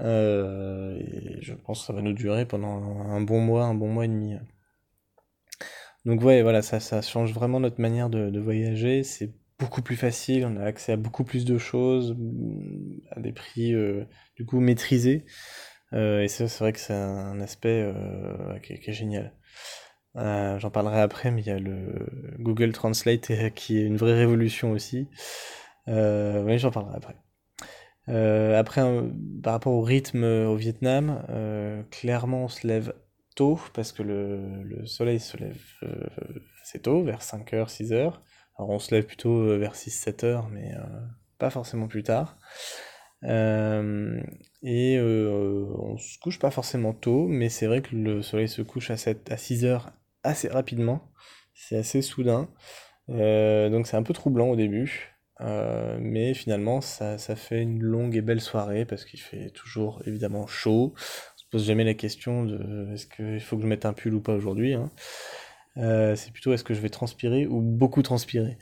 [0.00, 3.88] Euh, et je pense que ça va nous durer pendant un bon mois, un bon
[3.88, 4.34] mois et demi.
[6.04, 9.02] Donc ouais, voilà, ça, change vraiment notre manière de, voyager.
[9.04, 12.16] C'est beaucoup plus facile, on a accès à beaucoup plus de choses,
[13.10, 14.04] à des prix euh,
[14.36, 15.26] du coup maîtrisés.
[15.92, 17.92] Euh, et ça, c'est vrai que c'est un aspect
[18.62, 19.34] qui, est, génial.
[20.14, 22.06] J'en parlerai après, mais il y a le
[22.38, 25.08] Google Translate qui est une vraie révolution aussi.
[25.86, 27.16] mais j'en parlerai après.
[28.10, 28.82] Euh, après,
[29.42, 32.92] par rapport au rythme euh, au Vietnam, euh, clairement on se lève
[33.36, 35.60] tôt parce que le, soleil se lève
[36.62, 38.14] assez tôt, vers 5h, 6h.
[38.58, 40.72] Alors on se lève plutôt vers 6-7h, mais
[41.38, 42.36] pas forcément plus tard.
[43.22, 43.28] et
[45.00, 48.96] on se couche pas forcément tôt, mais c'est vrai que le soleil se couche à,
[48.96, 49.82] 7, à 6 h
[50.22, 51.10] assez rapidement.
[51.54, 52.50] C'est assez soudain.
[53.08, 55.19] donc c'est un peu troublant au début.
[55.42, 60.02] Euh, mais finalement, ça, ça, fait une longue et belle soirée parce qu'il fait toujours
[60.06, 60.94] évidemment chaud.
[60.96, 64.14] On se pose jamais la question de est-ce qu'il faut que je mette un pull
[64.14, 64.74] ou pas aujourd'hui.
[64.74, 64.90] Hein.
[65.78, 68.58] Euh, c'est plutôt est-ce que je vais transpirer ou beaucoup transpirer.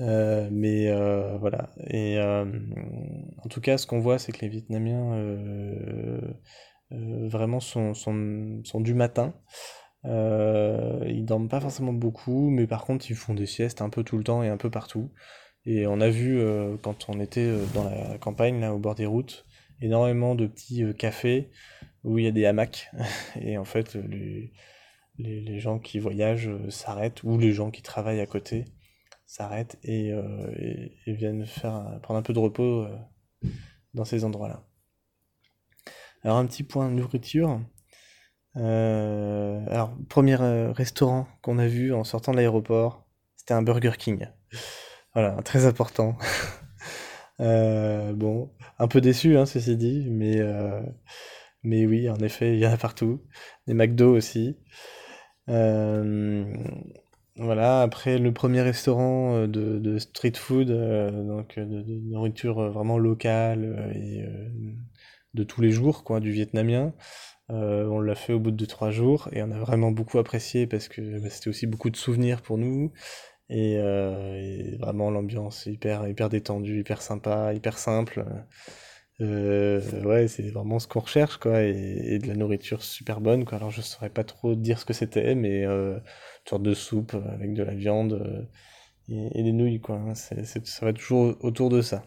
[0.00, 0.92] Euh, mais
[1.38, 1.70] voilà.
[1.88, 5.40] Et en tout cas, ce qu'on voit, c'est que les Vietnamiens
[6.90, 9.34] vraiment sont, sont, sont, du matin.
[10.04, 14.18] ils dorment pas forcément beaucoup, mais par contre, ils font des siestes un peu tout
[14.18, 15.10] le temps et un peu partout.
[15.64, 18.94] Et on a vu, euh, quand on était euh, dans la campagne, là, au bord
[18.94, 19.46] des routes,
[19.80, 21.50] énormément de petits euh, cafés
[22.02, 22.90] où il y a des hamacs.
[23.40, 24.52] Et en fait, les,
[25.18, 28.64] les, gens qui voyagent s'arrêtent, ou les gens qui travaillent à côté
[29.24, 30.10] s'arrêtent et,
[31.06, 32.86] et, viennent faire, prendre un peu de repos
[33.94, 34.66] dans ces endroits-là.
[36.22, 37.60] Alors, un petit point de nourriture.
[38.56, 44.26] alors, premier restaurant qu'on a vu en sortant de l'aéroport, c'était un Burger King.
[45.14, 46.16] Voilà, très important.
[47.40, 50.80] Euh, bon, un peu déçu, hein, ceci dit, mais, euh,
[51.64, 53.20] mais oui, en effet, il y en a partout.
[53.66, 54.56] Des McDo aussi.
[55.48, 56.44] Euh,
[57.36, 64.24] voilà, après le premier restaurant de, street food, donc de, nourriture vraiment locale et
[65.34, 66.92] de tous les jours, quoi, du vietnamien.
[67.48, 70.88] on l'a fait au bout de trois jours et on a vraiment beaucoup apprécié parce
[70.88, 72.92] que bah, c'était aussi beaucoup de souvenirs pour nous.
[73.52, 78.24] Euh, et, vraiment l'ambiance hyper hyper détendue, hyper sympa, hyper simple.
[79.20, 83.58] Euh, ouais, c'est vraiment ce qu'on recherche, quoi, et, de la nourriture super bonne, quoi.
[83.58, 87.14] Alors je saurais pas trop dire ce que c'était, mais euh, une sorte de soupe
[87.14, 88.48] avec de la viande
[89.08, 89.96] et, des nouilles, quoi.
[89.96, 90.14] Hein.
[90.14, 92.04] C'est, ça va toujours autour de ça.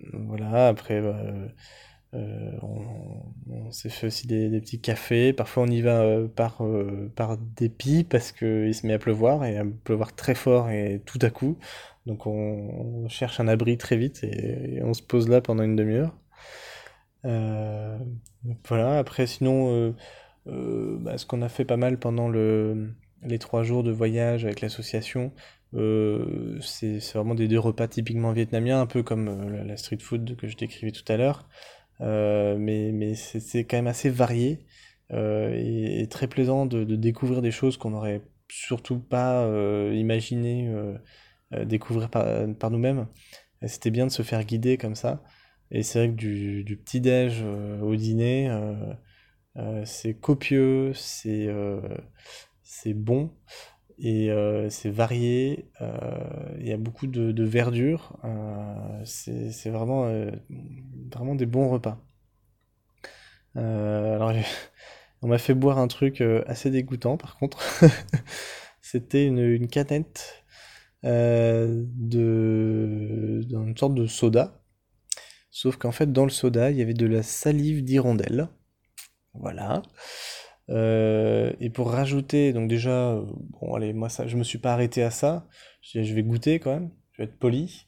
[0.00, 1.22] voilà, après, bah,
[2.14, 5.32] euh, on, s'est fait aussi des, petits cafés.
[5.32, 9.44] Parfois, on y va euh, par, euh, par dépit parce qu'il se met à pleuvoir
[9.44, 11.58] et à pleuvoir très fort et tout à coup.
[12.06, 16.14] Donc, on, cherche un abri très vite et, on se pose là pendant une demi-heure.
[18.68, 18.98] voilà.
[18.98, 19.94] Après, sinon,
[20.46, 22.90] bah, ce qu'on a fait pas mal pendant le,
[23.22, 25.32] les trois jours de voyage avec l'association,
[25.72, 30.56] c'est vraiment des deux repas typiquement vietnamiens, un peu comme la street food que je
[30.56, 31.46] décrivais tout à l'heure.
[32.00, 34.66] Mais mais c'est quand même assez varié
[35.10, 39.46] et, très plaisant de, découvrir des choses qu'on n'aurait surtout pas
[39.92, 40.72] imaginé
[41.64, 43.06] découvrir par, nous-mêmes.
[43.66, 45.22] C'était bien de se faire guider comme ça.
[45.70, 47.42] Et c'est vrai que du, du petit-déj
[47.82, 48.50] au dîner,
[49.84, 51.48] c'est copieux, c'est
[52.62, 53.32] c'est bon
[53.98, 55.70] et euh, c'est varié.
[55.80, 58.18] Euh, il y a beaucoup de, verdure.
[58.24, 60.08] Euh, c'est vraiment,
[61.10, 62.00] vraiment des bons repas.
[63.54, 64.32] alors,
[65.22, 67.58] on m'a fait boire un truc assez dégoûtant par contre.
[68.80, 70.44] C'était une, une, canette
[71.02, 71.82] de
[73.44, 74.62] d'une sorte de soda.
[75.50, 78.48] Sauf qu'en fait, dans le soda, il y avait de la salive d'hirondelle.
[79.34, 79.82] Voilà.
[80.70, 83.22] Euh, et pour rajouter, donc déjà, euh,
[83.60, 85.46] bon allez, moi ça, je me suis pas arrêté à ça.
[85.82, 87.86] Je, vais goûter quand même, je vais être poli.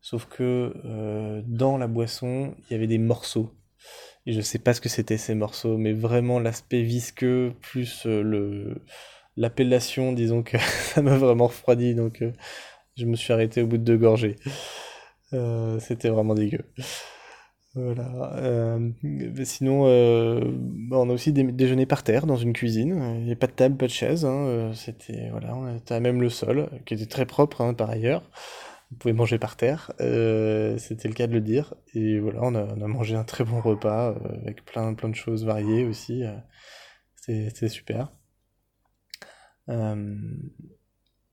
[0.00, 3.54] Sauf que euh, dans la boisson, il y avait des morceaux.
[4.26, 8.82] Et je sais pas ce que c'était ces morceaux, mais vraiment l'aspect visqueux plus le
[9.36, 12.22] l'appellation, disons que ça m'a vraiment refroidi, donc
[12.96, 14.36] je me suis arrêté au bout de deux gorgées.
[15.80, 16.64] c'était vraiment dégueu.
[17.74, 18.34] Voilà.
[18.36, 18.90] Euh,
[19.44, 20.40] sinon, euh,
[20.90, 23.18] on a aussi des déjeuner par terre dans une cuisine.
[23.20, 24.24] Il n'y a pas de table, pas de chaise.
[24.24, 24.46] Hein.
[24.46, 27.90] Euh, c'était voilà, on était à même le sol, qui était très propre hein, par
[27.90, 28.22] ailleurs.
[28.90, 29.92] Vous pouvez manger par terre.
[29.98, 31.74] c'était le cas de le dire.
[31.94, 35.84] Et voilà, on a, mangé un très bon repas avec plein plein de choses variées
[35.84, 36.24] aussi.
[37.14, 38.12] c'était super.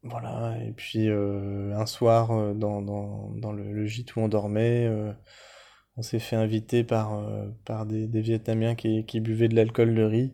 [0.03, 0.57] voilà.
[0.67, 4.87] Et puis un soir dans, le, gîte où on dormait
[5.97, 10.33] on s'est fait inviter par, euh, par des, Vietnamiens qui, buvaient de l'alcool de riz.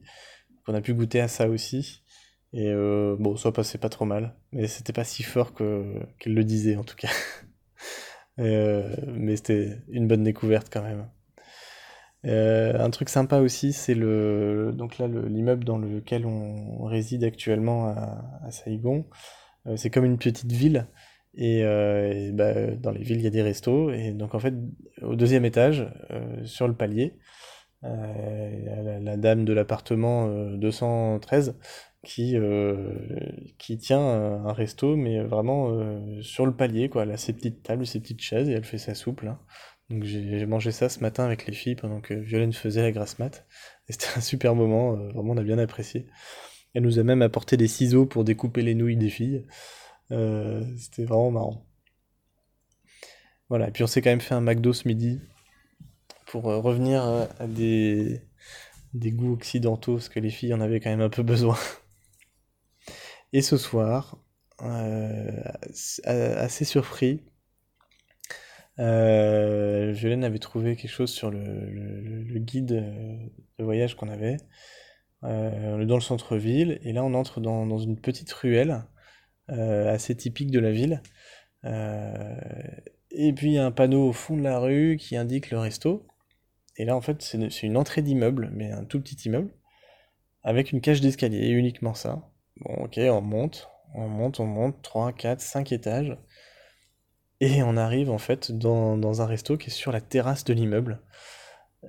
[0.67, 2.03] On a pu goûter à ça aussi.
[2.51, 4.35] Et euh, bon, ça passait pas trop mal.
[4.51, 7.09] Mais c'était pas si fort qu'ils le disaient en tout cas.
[8.39, 11.07] Euh, mais c'était une bonne découverte quand même.
[12.23, 18.25] un truc sympa aussi, c'est le donc là l'immeuble dans lequel on réside actuellement à,
[18.43, 19.05] à Saigon.
[19.75, 20.87] c'est comme une petite ville
[21.35, 23.91] et, euh, bah, dans les villes, il y a des restos.
[23.91, 24.53] Et donc, en fait,
[25.01, 27.17] au deuxième étage, euh, sur le palier,
[27.83, 31.57] euh, la, dame de l'appartement 213
[32.05, 32.35] qui,
[33.57, 37.03] qui tient un resto, mais vraiment sur le palier, quoi.
[37.03, 39.39] Elle a ses petites tables, ses petites chaises, et elle fait sa soupe, là.
[39.89, 43.19] Donc j'ai mangé ça ce matin avec les filles pendant que Violaine faisait la grasse
[43.19, 43.45] mat.
[43.89, 46.07] Et c'était un super moment, vraiment on a bien apprécié.
[46.73, 49.45] Elle nous a même apporté des ciseaux pour découper les nouilles des filles.
[50.11, 51.65] Euh, c'était vraiment marrant.
[53.49, 55.19] Voilà, et puis on s'est quand même fait un McDo ce midi
[56.27, 58.21] pour euh, revenir euh, à des,
[58.93, 61.57] des goûts occidentaux, parce que les filles en avaient quand même un peu besoin.
[63.33, 64.17] Et ce soir,
[66.05, 67.23] assez surpris,
[68.79, 72.83] euh, avait trouvé quelque chose sur le, guide
[73.59, 74.37] de voyage qu'on avait.
[75.23, 78.92] est dans le centre-ville, et là on entre dans, dans une petite ruelle euh,
[79.49, 81.01] assez typique de la ville.
[81.65, 82.35] Euh,
[83.11, 86.05] et puis un panneau au fond de la rue qui indique le resto.
[86.77, 89.51] Et là, en fait, c'est une entrée d'immeuble, mais un tout petit immeuble,
[90.41, 92.27] avec une cage d'escalier, uniquement ça.
[92.61, 96.17] Bon, ok, on monte, on monte, on monte, 3, 4, 5 étages.
[97.39, 101.01] Et on arrive en fait dans, un resto qui est sur la terrasse de l'immeuble.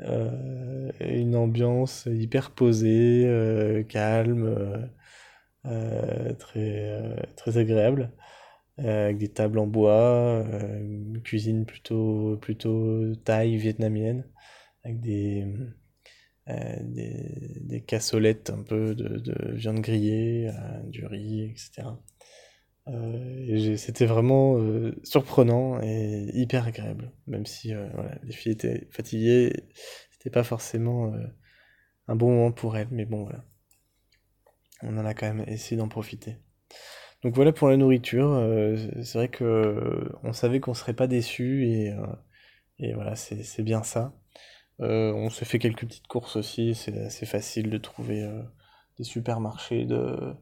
[0.00, 4.90] Euh, une ambiance hyper posée, calme.
[5.66, 8.12] Euh, très, euh, très agréable,
[8.80, 10.44] euh, avec des tables en bois,
[10.80, 14.26] une cuisine plutôt, plutôt taille vietnamienne,
[14.84, 15.46] avec des,
[16.46, 20.50] des, des, cassolettes un peu de, de viande grillée,
[20.88, 21.88] du riz, etc.
[22.88, 24.58] Euh, c'était vraiment
[25.02, 29.64] surprenant et hyper agréable, même si voilà, les filles étaient fatiguées,
[30.10, 31.14] c'était pas forcément
[32.08, 33.44] un bon moment pour elles, mais bon voilà
[34.84, 36.36] on en a quand même essayé d'en profiter.
[37.24, 38.30] Donc voilà pour la nourriture.
[38.30, 43.82] Euh, c'est vrai que on savait qu'on serait pas déçu et, euh, voilà, c'est bien
[43.82, 44.12] ça.
[44.80, 46.74] Euh, on se fait quelques petites courses aussi.
[46.74, 48.28] C'est assez facile de trouver
[48.98, 50.36] des supermarchés, de,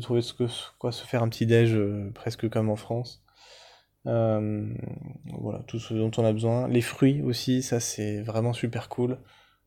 [0.00, 0.44] trouver ce que,
[0.78, 1.78] quoi se faire un petit déj
[2.14, 3.22] presque comme en France.
[4.04, 6.66] voilà, tout ce dont on a besoin.
[6.68, 9.18] Les fruits aussi, ça c'est vraiment super cool.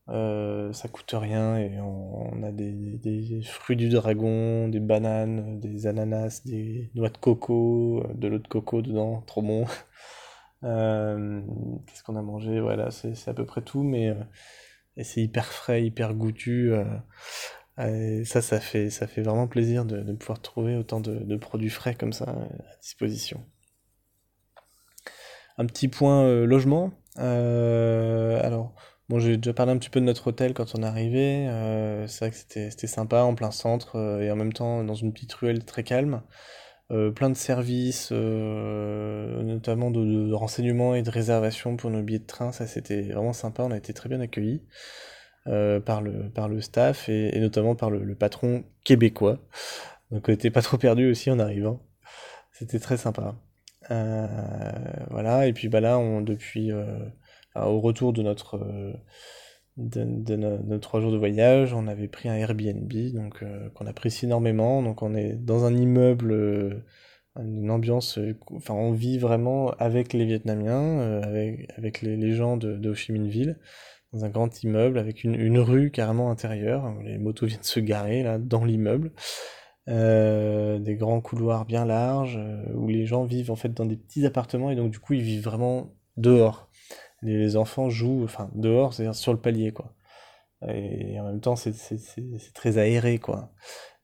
[0.08, 6.44] Euh, ça coûte rien et on, a des, fruits du dragon, des bananes, des ananas,
[6.46, 9.66] des noix de coco, euh, de l'eau de coco dedans, trop bon.
[10.64, 11.42] Euh,
[11.86, 12.60] qu'est-ce qu'on a mangé?
[12.60, 14.16] Voilà, c'est à peu près tout, mais
[15.00, 16.72] c'est hyper frais, hyper goûtu.
[17.78, 22.14] ça, ça fait, ça fait vraiment plaisir de, pouvoir trouver autant de, produits frais comme
[22.14, 23.46] ça à disposition.
[25.60, 26.94] Un petit point logement.
[27.16, 28.74] alors,
[29.08, 31.48] Bon, j'ai déjà parlé un petit peu de notre hôtel quand on est arrivé.
[31.48, 34.96] Euh, c'est vrai que c'était sympa en plein centre euh, et en même temps dans
[34.96, 36.24] une petite ruelle très calme.
[36.92, 42.52] Euh, plein de services, notamment de, renseignements et de réservation pour nos billets de train.
[42.52, 43.64] Ça, c'était vraiment sympa.
[43.64, 44.64] On a été très bien accueillis
[45.46, 49.40] par le, par le staff et, notamment par le, patron québécois.
[50.12, 51.80] Donc on était pas trop perdu aussi en arrivant.
[52.54, 53.36] C'était très sympa.
[53.90, 56.72] voilà, et puis bah là, on, depuis
[57.56, 58.94] au retour de notre euh,
[59.78, 64.82] de, trois jours de voyage, on avait pris un Airbnb, donc euh, qu'on apprécie énormément.
[64.82, 66.84] Donc on est dans un immeuble, euh,
[67.38, 68.20] une ambiance,
[68.70, 73.28] on vit vraiment avec les Vietnamiens, avec, avec les, gens de, de, Ho Chi Minh
[73.28, 73.60] Ville,
[74.14, 76.94] dans un grand immeuble avec une, une, rue carrément intérieure.
[77.04, 79.12] Les motos viennent se garer là dans l'immeuble.
[79.88, 82.40] des grands couloirs bien larges
[82.74, 85.22] où les gens vivent en fait dans des petits appartements et donc du coup ils
[85.22, 86.65] vivent vraiment dehors
[87.26, 89.94] les, enfants jouent, enfin dehors, c'est-à-dire sur le palier, quoi.
[90.68, 91.74] Et, en même temps, c'est
[92.54, 93.52] très aéré, quoi.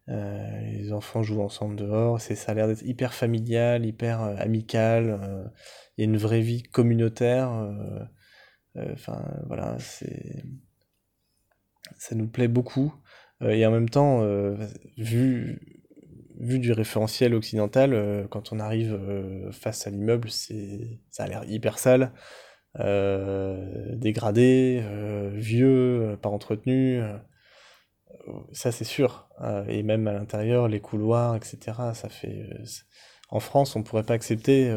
[0.10, 4.36] Euh, les enfants jouent ensemble dehors, c'est ça a l'air d'être hyper familial, hyper euh,
[4.38, 5.20] amical.
[5.22, 5.44] Euh,
[5.98, 7.50] il y a une vraie vie communautaire.
[8.94, 10.44] Enfin voilà, c'est
[11.98, 12.94] ça nous plaît beaucoup.
[13.42, 14.24] et en même temps,
[14.98, 15.60] vu
[16.40, 19.00] vu du référentiel occidental, quand on arrive
[19.52, 22.14] face à l'immeuble, c'est ça a l'air hyper sale.
[22.80, 27.02] Euh, dégradé, euh, vieux, euh, pas entretenu.
[28.52, 29.28] ça c'est sûr.
[29.68, 31.58] et même à l'intérieur, les couloirs, etc.
[31.94, 32.50] Ça fait.
[33.30, 34.70] en France, on pourrait pas accepter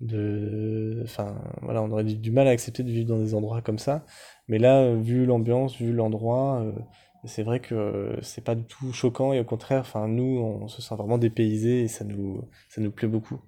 [0.00, 1.02] de.
[1.04, 4.04] Enfin, voilà, on aurait du mal à accepter de vivre dans des endroits comme ça.
[4.48, 6.64] Mais là, vu l'ambiance, vu l'endroit,
[7.24, 10.82] c'est vrai que c'est pas du tout choquant et au contraire, enfin, nous, on se
[10.82, 13.40] sent vraiment dépaysés et ça nous, ça nous plaît beaucoup.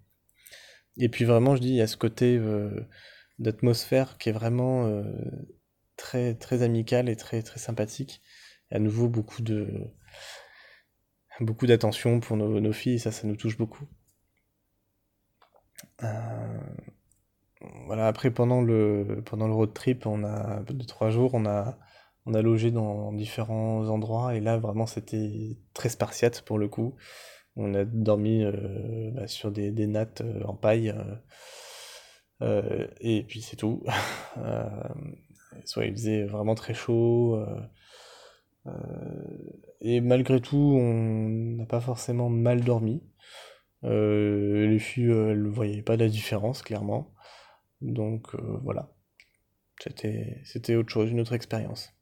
[0.99, 2.39] Et puis vraiment, je dis, il y a ce côté
[3.43, 5.05] d'atmosphère qui est vraiment euh,
[5.97, 8.23] très, très amicale et très, très sympathique.
[8.71, 9.69] Et à nouveau, beaucoup de
[11.41, 13.87] beaucoup d'attention pour nos, filles, ça, ça nous touche beaucoup.
[16.03, 16.59] Euh,
[17.87, 21.79] voilà, après, pendant le, pendant le road trip, on a, de trois jours, on a,
[22.27, 26.95] on a logé dans différents endroits, et là, vraiment, c'était très spartiate pour le coup.
[27.57, 30.95] On a dormi euh, bah, sur des, des nattes en paille
[33.01, 33.83] et puis c'est tout.
[34.39, 34.65] Euh,
[35.67, 37.45] soit il faisait vraiment très chaud.
[38.67, 38.73] Euh,
[39.83, 43.03] et malgré tout, on n'a pas forcément mal dormi.
[43.83, 47.13] les filles, ne voyaient pas la différence, clairement.
[47.83, 48.89] Donc voilà.
[49.81, 51.93] C'était, c'était autre chose, une autre expérience.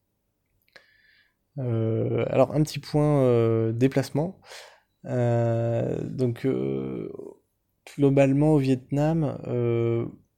[1.59, 4.41] alors un petit point déplacement.
[5.05, 6.47] donc
[7.97, 9.37] globalement au Vietnam,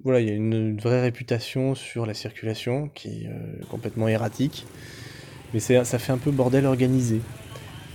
[0.04, 4.66] voilà, il y a une, vraie réputation sur la circulation qui est euh, complètement erratique.
[5.54, 7.20] Mais ça fait un peu bordel organisé.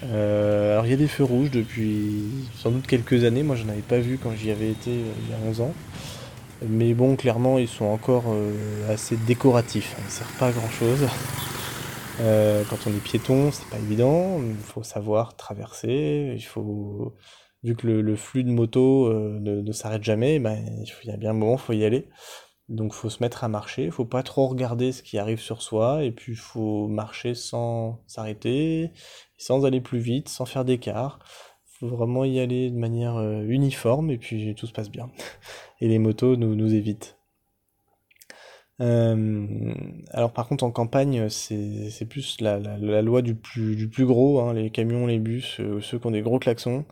[0.03, 2.21] Euh, alors il y a des feux rouges depuis
[2.55, 3.41] sans doute quelques années.
[3.41, 5.73] Moi j'en avais pas vu quand j'y avais été euh, il y a 11 ans.
[6.67, 8.35] Mais bon, clairement, ils sont encore
[8.89, 9.95] assez décoratifs.
[9.99, 11.07] Ils ne servent pas à grand chose.
[12.17, 14.39] quand on est piéton, c'est pas évident.
[14.43, 16.33] Il faut savoir traverser.
[16.35, 17.13] Il faut
[17.67, 20.63] vu que le, flux de moto euh, ne, s'arrête jamais, ben,
[21.03, 22.07] il y a bien un moment, il faut y aller.
[22.69, 25.61] Donc faut se mettre à marcher, il faut pas trop regarder ce qui arrive sur
[25.61, 28.91] soi, et puis il faut marcher sans s'arrêter,
[29.37, 31.19] sans aller plus vite, sans faire d'écart.
[31.65, 35.09] Il faut vraiment y aller de manière euh, uniforme, et puis tout se passe bien.
[35.81, 37.17] Et les motos nous, nous évitent.
[38.79, 39.73] Euh,
[40.11, 42.59] alors par contre en campagne c'est plus la,
[43.01, 46.21] loi du plus, du plus gros, hein, les camions, les bus, ceux qui ont des
[46.21, 46.85] gros klaxons.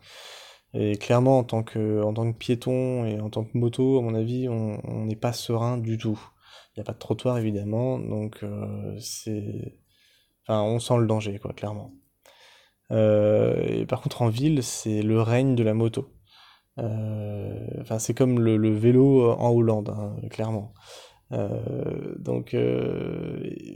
[0.76, 4.02] Et clairement, en tant que, en tant que piéton et en tant que moto, à
[4.02, 6.20] mon avis, on n'est pas serein du tout.
[6.76, 9.80] Il n'y a pas de trottoir, évidemment, donc euh, c'est...
[10.44, 11.94] Enfin, on sent le danger, quoi, clairement.
[12.92, 16.10] Euh, et par contre, en ville, c'est le règne de la moto.
[16.78, 20.74] Euh, c'est comme le, vélo en Hollande, hein, clairement.
[21.32, 22.56] donc,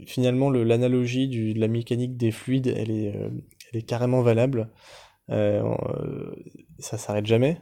[0.06, 3.14] finalement, l'analogie de la mécanique des fluides, elle est,
[3.72, 4.70] elle est carrément valable.
[6.80, 7.60] Euh, ça s'arrête jamais.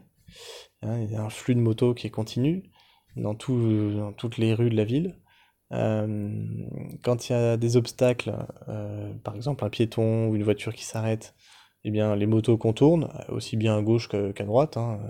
[0.82, 2.70] Hein, il y a un flux de motos qui est continu
[3.16, 5.16] dans, toutes les rues de la ville.
[5.72, 6.44] Euh,
[7.02, 8.34] quand il y a des obstacles,
[8.68, 11.34] euh, par exemple un piéton ou une voiture qui s'arrête,
[11.84, 14.76] eh bien les motos contournent, aussi bien à gauche qu'à droite.
[14.76, 15.00] Hein.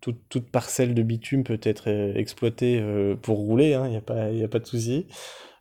[0.00, 2.82] Toute, parcelle de bitume peut être exploitée
[3.22, 5.06] pour rouler, il hein, n'y a, pas, a pas de souci,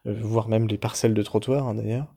[0.06, 2.14] voire même les parcelles de trottoir d'ailleurs.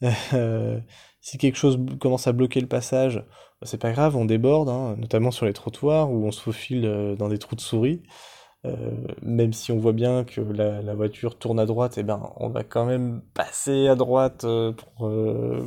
[1.22, 3.24] si quelque chose commence à bloquer le passage,
[3.62, 7.14] c'est pas grave, on déborde, hein, notamment sur les trottoirs où on se faufile euh,
[7.16, 8.02] dans des trous de souris.
[9.22, 12.48] même si on voit bien que la, voiture tourne à droite, et eh ben, on
[12.48, 14.46] va quand même passer à droite
[14.76, 15.10] pour,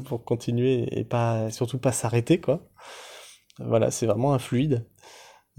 [0.06, 2.62] pour continuer et pas, surtout pas s'arrêter, quoi.
[3.60, 4.86] Voilà, c'est vraiment un fluide.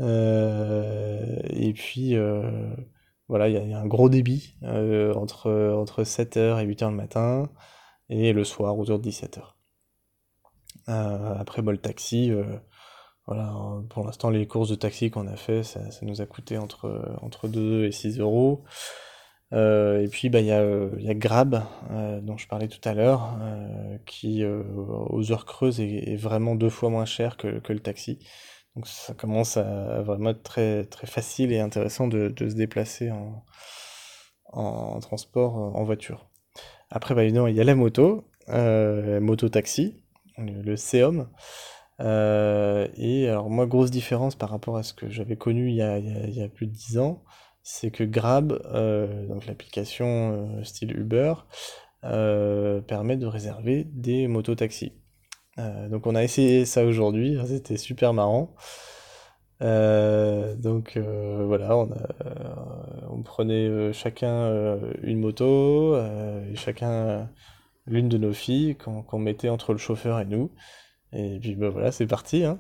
[0.01, 2.17] et puis,
[3.29, 7.51] voilà, il y, a un gros débit entre, entre 7h et 8h le matin,
[8.09, 9.56] et le soir autour de 17h.
[10.87, 12.33] Après, bon, le taxi,
[13.27, 13.53] voilà,
[13.91, 17.49] pour l'instant, les courses de taxi qu'on a fait, ça, nous a coûté entre, entre
[17.49, 18.65] 2 et 6 euros.
[19.53, 22.95] Euh, et puis, bah, il y, y a Grab, euh, dont je parlais tout à
[22.95, 27.81] l'heure, euh, qui, aux heures creuses, est, vraiment deux fois moins cher que, que, le
[27.81, 28.19] taxi.
[28.75, 33.11] Donc, ça commence à vraiment être très, très facile et intéressant de, de se déplacer
[33.11, 33.45] en,
[34.53, 36.29] en, transport en voiture.
[36.91, 40.03] Après, bah, évidemment, il y a la moto, moto-taxi,
[40.39, 41.29] le, CEOM.
[42.01, 45.83] Euh, et alors moi, grosse différence par rapport à ce que j'avais connu il y
[45.83, 47.25] a, il y a, plus de 10 ans,
[47.63, 51.35] c'est que Grab, euh, donc l'application euh, style Uber,
[52.03, 54.93] permet de réserver des mototaxis.
[55.91, 58.55] donc on a essayé ça aujourd'hui, c'était super marrant.
[59.61, 61.91] donc voilà, on,
[63.11, 67.29] on prenait chacun une moto, et chacun
[67.87, 70.51] l'une de nos filles qu'on mettait entre le chauffeur et nous.
[71.13, 72.45] Et puis bah, voilà, c'est parti.
[72.45, 72.59] Hein.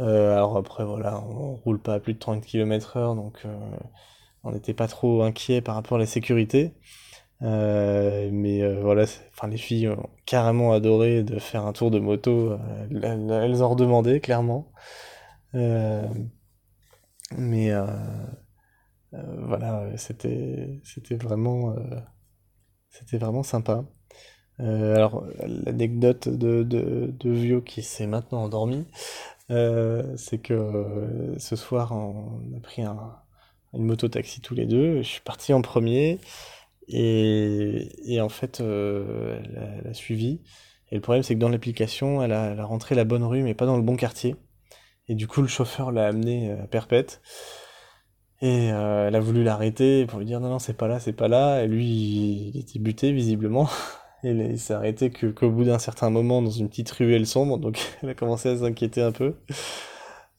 [0.00, 3.56] Euh, alors après, voilà, on roule pas à plus de 30 km/h, donc euh,
[4.44, 6.74] on n'était pas trop inquiet par rapport à la sécurité.
[7.42, 12.58] Euh, mais voilà, enfin, les filles ont carrément adoré de faire un tour de moto.
[12.90, 14.72] elles, en redemandaient, clairement.
[17.36, 17.72] mais
[19.12, 20.80] voilà, c'était
[21.10, 21.74] vraiment,
[22.90, 23.84] c'était vraiment sympa.
[24.60, 25.24] Euh, alors,
[25.66, 28.86] l'anecdote de, de, de Vio qui s'est maintenant endormi,
[29.50, 33.16] euh, c'est que euh, ce soir, on a pris un,
[33.74, 35.02] une moto-taxi tous les deux.
[35.02, 36.20] Je suis parti en premier
[36.88, 40.40] et, et en fait, elle, a suivi.
[40.90, 43.42] Et le problème, c'est que dans l'application, elle a, elle a rentré la bonne rue,
[43.42, 44.36] mais pas dans le bon quartier.
[45.08, 47.20] Et du coup, le chauffeur l'a amené à perpète.
[48.42, 51.28] Et elle a voulu l'arrêter pour lui dire non, non, c'est pas là, c'est pas
[51.28, 51.62] là.
[51.62, 53.68] Et lui, il était buté visiblement.
[54.22, 58.10] il s'est arrêté qu'au bout d'un certain moment dans une petite ruelle sombre, donc elle
[58.10, 59.34] a commencé à s'inquiéter un peu.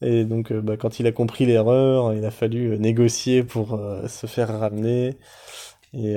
[0.02, 3.74] Et donc, euh, bah, quand il a compris l'erreur, il a fallu euh, négocier pour
[3.74, 5.18] euh, se faire ramener.
[5.94, 6.16] Et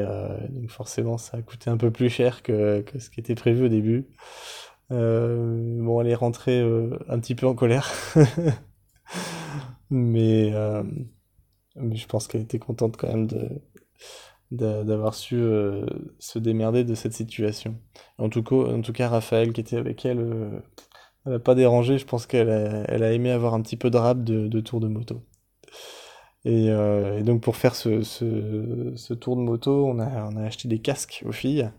[0.51, 3.69] donc, forcément, ça a coûté un peu plus cher que, ce qui était prévu au
[3.69, 4.09] début.
[4.91, 6.61] bon, elle est rentrée
[7.09, 7.89] un petit peu en colère.
[9.91, 10.53] mais,
[11.77, 13.49] mais je pense qu'elle était contente quand même de,
[14.51, 15.87] d'avoir su euh,
[16.19, 17.77] se démerder de cette situation.
[18.19, 20.61] En tout, cas, en tout cas, Raphaël qui était avec elle, euh,
[21.27, 21.99] elle n'a pas dérangé.
[21.99, 25.23] Je pense qu'elle a, aimé avoir un petit peu de rap de, tour de moto.
[26.45, 31.23] Et, euh, et, donc pour faire ce, tour de moto, on a, acheté des casques
[31.27, 31.71] aux filles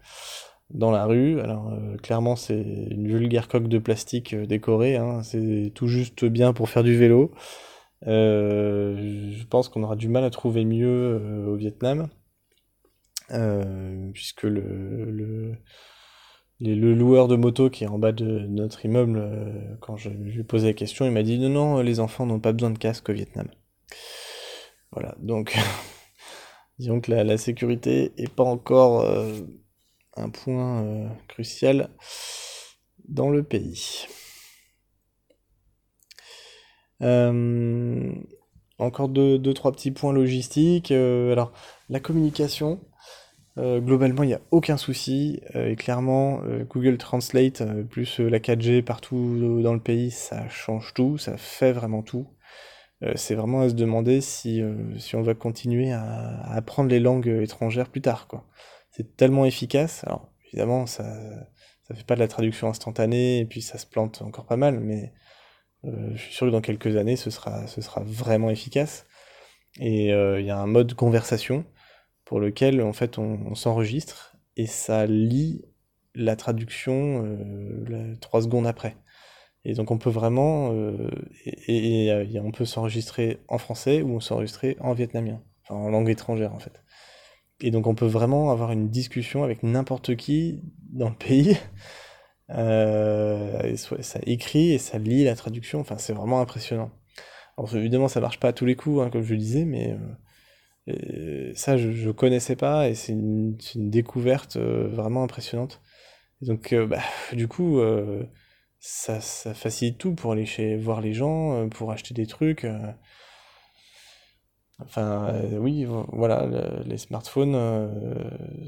[0.69, 1.41] dans la rue.
[1.41, 5.23] Alors clairement c'est une vulgaire coque de plastique décorée, hein.
[5.23, 7.31] c'est tout juste bien pour faire du vélo.
[8.05, 12.07] je pense qu'on aura du mal à trouver mieux au Vietnam.
[13.33, 15.55] Euh, puisque le, le,
[16.59, 20.41] le, loueur de moto qui est en bas de notre immeuble, euh, quand je lui
[20.41, 22.77] ai posé la question, il m'a dit non, non, les enfants n'ont pas besoin de
[22.77, 23.47] casque au Vietnam.
[24.91, 25.55] Voilà, donc
[26.79, 29.39] disons que la, sécurité est pas encore euh,
[30.17, 31.89] un point crucial
[33.07, 34.07] dans le pays.
[38.77, 40.91] encore deux, deux, trois petits points logistiques.
[40.91, 41.53] alors,
[41.89, 42.79] la communication,
[43.57, 45.41] globalement, il n'y a aucun souci.
[45.55, 50.93] Euh, et clairement, euh, Google Translate, plus la 4G partout dans le pays, ça change
[50.93, 52.27] tout, ça fait vraiment tout.
[53.15, 54.61] c'est vraiment à se demander si,
[55.13, 58.27] on va continuer à, apprendre les langues étrangères plus tard.
[58.27, 58.45] quoi.
[58.91, 60.03] C'est tellement efficace.
[60.05, 61.05] Alors, évidemment, ça
[61.87, 64.79] ça fait pas de la traduction instantanée, et puis ça se plante encore pas mal,
[64.79, 65.11] mais
[65.83, 69.07] je suis sûr que dans quelques années, ce sera, ce sera vraiment efficace.
[69.79, 71.65] Et il y a un mode conversation
[72.31, 75.65] pour lequel en fait on, s'enregistre et ça lit
[76.15, 78.95] la traduction euh, trois secondes après.
[79.65, 81.09] Et donc on peut vraiment euh,
[81.45, 86.59] et, et, on peut s'enregistrer en français ou s'enregistrer en vietnamien, en langue étrangère en
[86.59, 86.81] fait.
[87.59, 91.57] Et donc on peut vraiment avoir une discussion avec n'importe qui dans le pays.
[92.53, 95.79] Euh, ça écrit et ça lit la traduction.
[95.79, 96.91] Enfin c'est vraiment impressionnant.
[97.57, 99.97] Alors évidemment ça marche pas à tous les coups, hein, comme je le disais, mais
[101.55, 105.81] ça, je, je connaissais pas et c'est une, découverte euh, vraiment impressionnante.
[106.41, 107.01] donc, euh, bah,
[107.33, 108.23] du coup, euh,
[108.79, 112.65] ça, ça, facilite tout pour aller chez, voir les gens, pour acheter des trucs.
[114.79, 116.47] Enfin, oui, voilà,
[116.85, 117.55] les smartphones,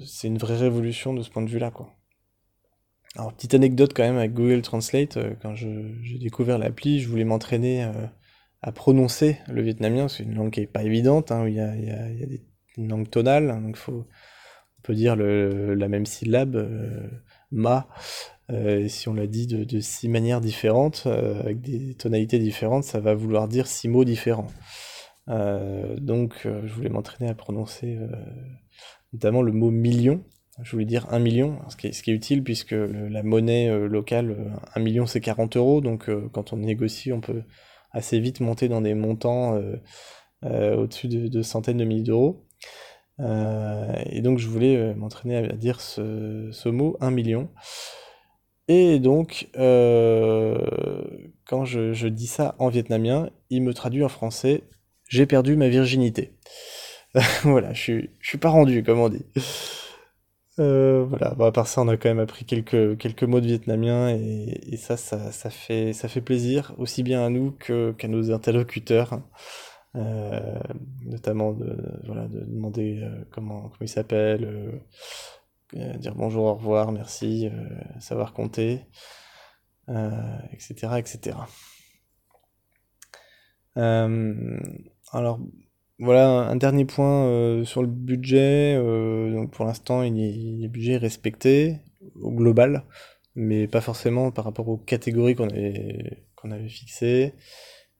[0.06, 1.90] c'est une vraie révolution de ce point de vue-là, quoi.
[3.16, 7.92] Alors, petite anecdote quand même avec Google Translate, quand j'ai découvert l'appli, je voulais m'entraîner
[8.64, 11.60] à prononcer le vietnamien, c'est une langue qui est pas évidente, hein, où il y
[11.60, 11.68] a,
[12.26, 12.42] des,
[12.78, 14.08] une langue tonale, hein, donc faut,
[14.80, 17.10] on peut dire le, la même syllabe, euh,
[17.52, 17.90] ma,
[18.52, 23.02] euh, si on l'a dit de, six manières différentes, euh, avec des tonalités différentes, ça
[23.02, 24.48] va vouloir dire six mots différents.
[25.28, 27.98] Donc je voulais m'entraîner à prononcer
[29.14, 30.22] notamment le mot million,
[30.62, 35.06] je voulais dire un million, ce qui est, utile puisque la monnaie locale, un million
[35.06, 37.44] c'est 40 euros, donc quand on négocie on peut
[37.94, 39.76] assez vite monter dans des montants euh,
[40.44, 42.46] euh, au-dessus de, centaines de milliers d'euros.
[43.20, 47.50] Euh, et donc je voulais m'entraîner à dire ce, mot, un million.
[48.68, 50.56] Et donc, quand
[51.66, 54.64] je, dis ça en vietnamien, il me traduit en français
[55.08, 56.34] J'ai perdu ma virginité.
[57.44, 59.26] voilà, je je suis pas rendu, comme on dit.
[60.60, 64.10] Euh, voilà, bon, à part ça, on a quand même appris quelques, mots de vietnamien
[64.10, 69.20] et, et ça, ça, fait, plaisir, aussi bien à nous qu'à nos interlocuteurs.
[69.96, 70.60] Euh,
[71.06, 74.72] notamment de, voilà, de demander euh, comment, comment il s'appelle, euh,
[75.76, 77.50] euh, dire bonjour, au revoir, merci,
[78.00, 78.82] savoir compter,
[80.52, 80.98] etc.
[80.98, 81.38] etc.
[83.76, 85.40] alors,
[86.00, 88.76] voilà, un dernier point euh, sur le budget.
[88.76, 91.78] Euh, donc pour l'instant, il, est, budget respecté
[92.20, 92.84] au global,
[93.36, 97.34] mais pas forcément par rapport aux catégories qu'on avait, qu'on avait fixées.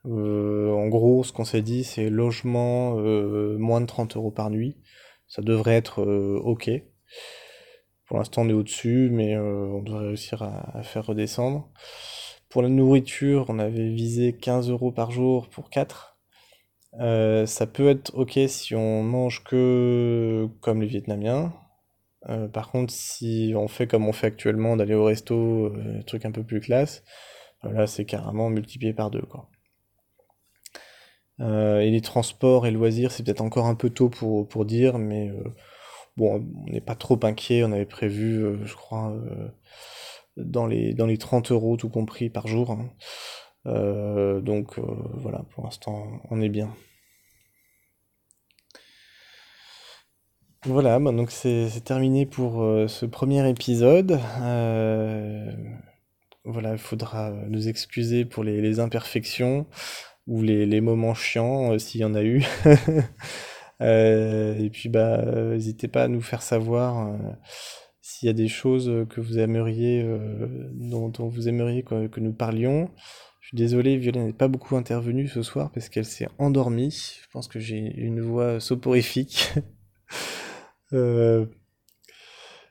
[0.06, 2.96] Euh, en gros, ce qu'on s'est dit, c'est logement
[3.58, 4.76] moins de 30 euros par nuit.
[5.28, 6.70] Ça devrait être OK.
[8.08, 11.70] Pour l'instant, on est au-dessus, mais on devrait réussir à, à, faire redescendre.
[12.50, 16.13] Pour la nourriture, on avait visé 15 euros par jour pour 4.
[17.00, 21.54] Euh, ça peut être ok si on mange que comme les Vietnamiens.
[22.30, 26.26] Euh, par contre, si on fait comme on fait actuellement, d'aller au resto, euh, truc
[26.26, 27.04] un peu plus classe,
[27.64, 29.50] là c'est carrément multiplié par deux quoi.
[31.40, 35.32] et les transports et loisirs, c'est peut-être encore un peu tôt pour, pour dire, mais
[36.18, 37.64] bon, on n'est pas trop inquiet.
[37.64, 39.14] On avait prévu, je crois,
[40.38, 42.72] dans les dans les 30 euros tout compris par jour.
[42.72, 42.90] Hein.
[43.66, 44.82] Euh, donc euh,
[45.14, 46.74] voilà, pour l'instant, on est bien.
[50.66, 54.20] Voilà, donc c'est terminé pour euh, ce premier épisode.
[56.46, 59.66] Voilà, il faudra nous excuser pour les, imperfections
[60.28, 62.44] ou les, moments chiants, s'il y en a eu.
[63.80, 67.18] et puis, bah, n'hésitez pas à nous faire savoir
[68.02, 70.06] s'il y a des choses que vous aimeriez,
[70.74, 72.90] dont, vous aimeriez que nous parlions.
[73.54, 77.20] Suis désolé, Violaine n'est pas beaucoup intervenue ce soir parce qu'elle s'est endormie.
[77.22, 79.54] Je pense que j'ai une voix soporifique.
[80.94, 81.46] euh,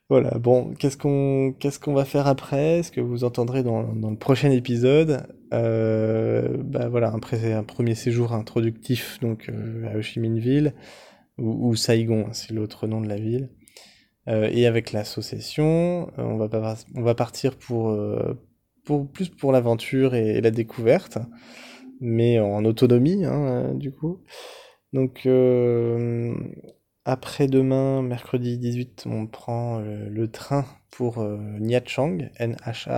[0.08, 2.82] voilà, bon, qu'est-ce qu'on va faire après?
[2.82, 5.24] Ce que vous entendrez dans, dans le prochain épisode?
[5.54, 10.74] Euh, bah voilà, après un premier séjour introductif donc euh, à Ho Chi Minh Ville
[11.38, 13.50] ou, Saigon, hein, c'est l'autre nom de la ville.
[14.26, 17.96] Et avec l'association, on va on va partir pour
[18.84, 21.18] pour, plus pour l'aventure et, la découverte,
[22.00, 24.22] mais en autonomie, hein, du coup.
[24.92, 26.34] Donc, euh,
[27.04, 32.90] après-demain, mercredi 18, on prend euh, le train pour euh, Nha Trang, N-H-A-T-R-A-N-G.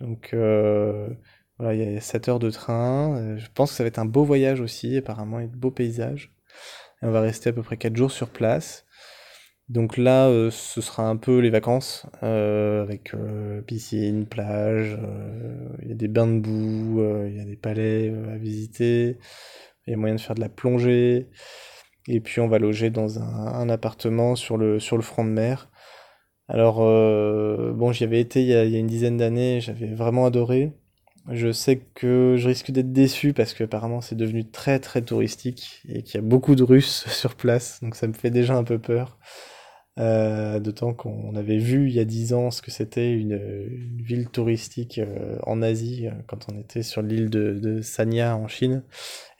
[0.00, 1.08] Donc, euh,
[1.58, 3.16] voilà, il y a 7 heures de train.
[3.16, 5.70] Euh, je pense que ça va être un beau voyage aussi, apparemment, et de beaux
[5.70, 6.32] paysages.
[7.02, 8.84] Et on va rester à peu près 4 jours sur place.
[9.68, 14.98] Donc là, euh, ce sera un peu les vacances, euh, avec euh, piscine, plage,
[15.82, 19.18] il y a des bains de boue, il y a des palais à visiter,
[19.86, 21.28] il y a moyen de faire de la plongée,
[22.08, 25.30] et puis on va loger dans un, un appartement sur le, sur le front de
[25.30, 25.70] mer.
[26.48, 26.76] Alors,
[27.74, 30.72] bon, j'y avais été il y a, y a une dizaine d'années, j'avais vraiment adoré.
[31.30, 35.82] Je sais que je risque d'être déçu parce que apparemment c'est devenu très très touristique
[35.86, 38.64] et qu'il y a beaucoup de Russes sur place, donc ça me fait déjà un
[38.64, 39.18] peu peur.
[39.98, 43.36] Euh, D'autant qu'on avait vu il y a dix ans ce que c'était une,
[43.96, 48.82] ville touristique euh, en Asie euh, quand on était sur l'île de, Sanya en Chine,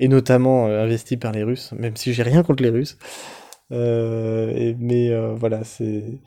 [0.01, 2.99] et notamment investie par les Russes, même si j'ai rien contre les Russes.
[3.71, 6.21] Mais voilà, c'est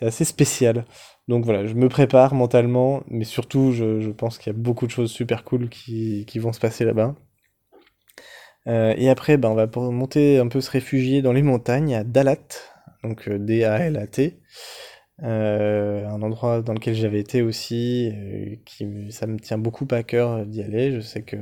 [0.00, 0.84] assez spécial.
[1.28, 4.86] Donc voilà, je me prépare mentalement, mais surtout je, je pense qu'il y a beaucoup
[4.86, 7.14] de choses super cool qui, qui vont se passer là-bas.
[8.66, 12.36] et après, ben, on va monter un peu se réfugier dans les montagnes à Dalat,
[13.02, 14.40] donc euh, D-A-L-A-T.
[15.24, 20.02] Euh, un endroit dans lequel j'avais été aussi, euh, qui ça me tient beaucoup à
[20.02, 20.92] cœur d'y aller.
[20.92, 21.36] Je sais que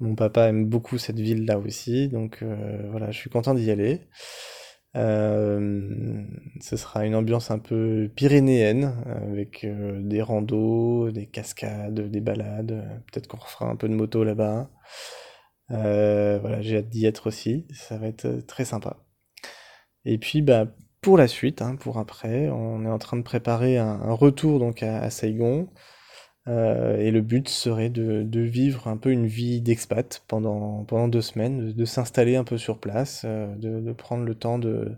[0.00, 2.44] Mon papa aime beaucoup cette ville-là aussi, donc
[2.90, 4.08] voilà, je suis content d'y aller.
[4.94, 13.02] ce sera une ambiance un peu pyrénéenne, avec des randos, des cascades, des balades.
[13.10, 14.70] Peut-être qu'on refera un peu de moto là-bas.
[15.68, 17.66] voilà, j'ai hâte d'y être aussi.
[17.72, 19.07] Ça va être très sympa.
[20.04, 20.66] Et puis, bah,
[21.00, 24.82] pour la suite, hein, pour après, on est en train de préparer un, retour donc
[24.82, 25.68] à, Saigon.
[26.48, 31.20] Euh, et le but serait de, vivre un peu une vie d'expat pendant, pendant deux
[31.20, 34.96] semaines, de, s'installer un peu sur place, euh, de, prendre le temps de,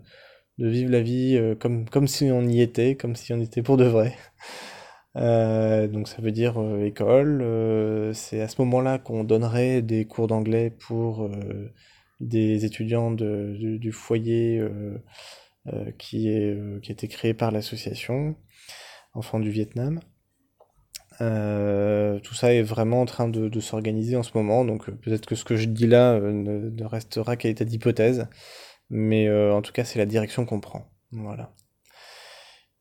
[0.57, 3.77] vivre la vie euh, comme, comme si on y était, comme si on était pour
[3.77, 4.15] de vrai.
[5.15, 7.43] donc ça veut dire école.
[8.13, 11.29] c'est à ce moment-là qu'on donnerait des cours d'anglais pour
[12.21, 14.97] des étudiants du, foyer euh,
[15.67, 18.35] euh, qui, est, euh, qui a été créé par l'association
[19.13, 19.99] Enfants du Vietnam.
[21.19, 25.43] tout ça est vraiment en train de, s'organiser en ce moment, donc peut-être que ce
[25.43, 28.27] que je dis là ne, restera qu'à l'état d'hypothèse,
[28.89, 30.89] mais en tout cas c'est la direction qu'on prend.
[31.11, 31.53] Voilà.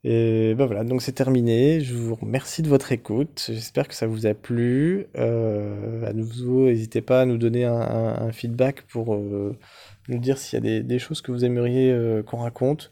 [0.02, 1.80] Et ben voilà, donc c'est terminé.
[1.80, 3.44] Je vous remercie de votre écoute.
[3.48, 5.06] J'espère que ça vous a plu.
[5.16, 9.58] Euh, à nouveau, n'hésitez pas à nous donner un, feedback pour euh,
[10.08, 12.90] nous dire s'il y a des, choses que vous aimeriez euh, qu'on raconte.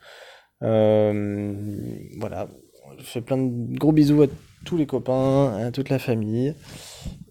[0.61, 2.48] voilà,
[2.98, 4.26] je fais plein de gros bisous à
[4.66, 6.54] tous les copains, à toute la famille.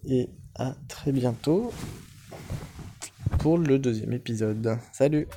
[0.08, 1.70] Et à très bientôt
[3.38, 4.76] pour le deuxième épisode.
[4.92, 5.28] Salut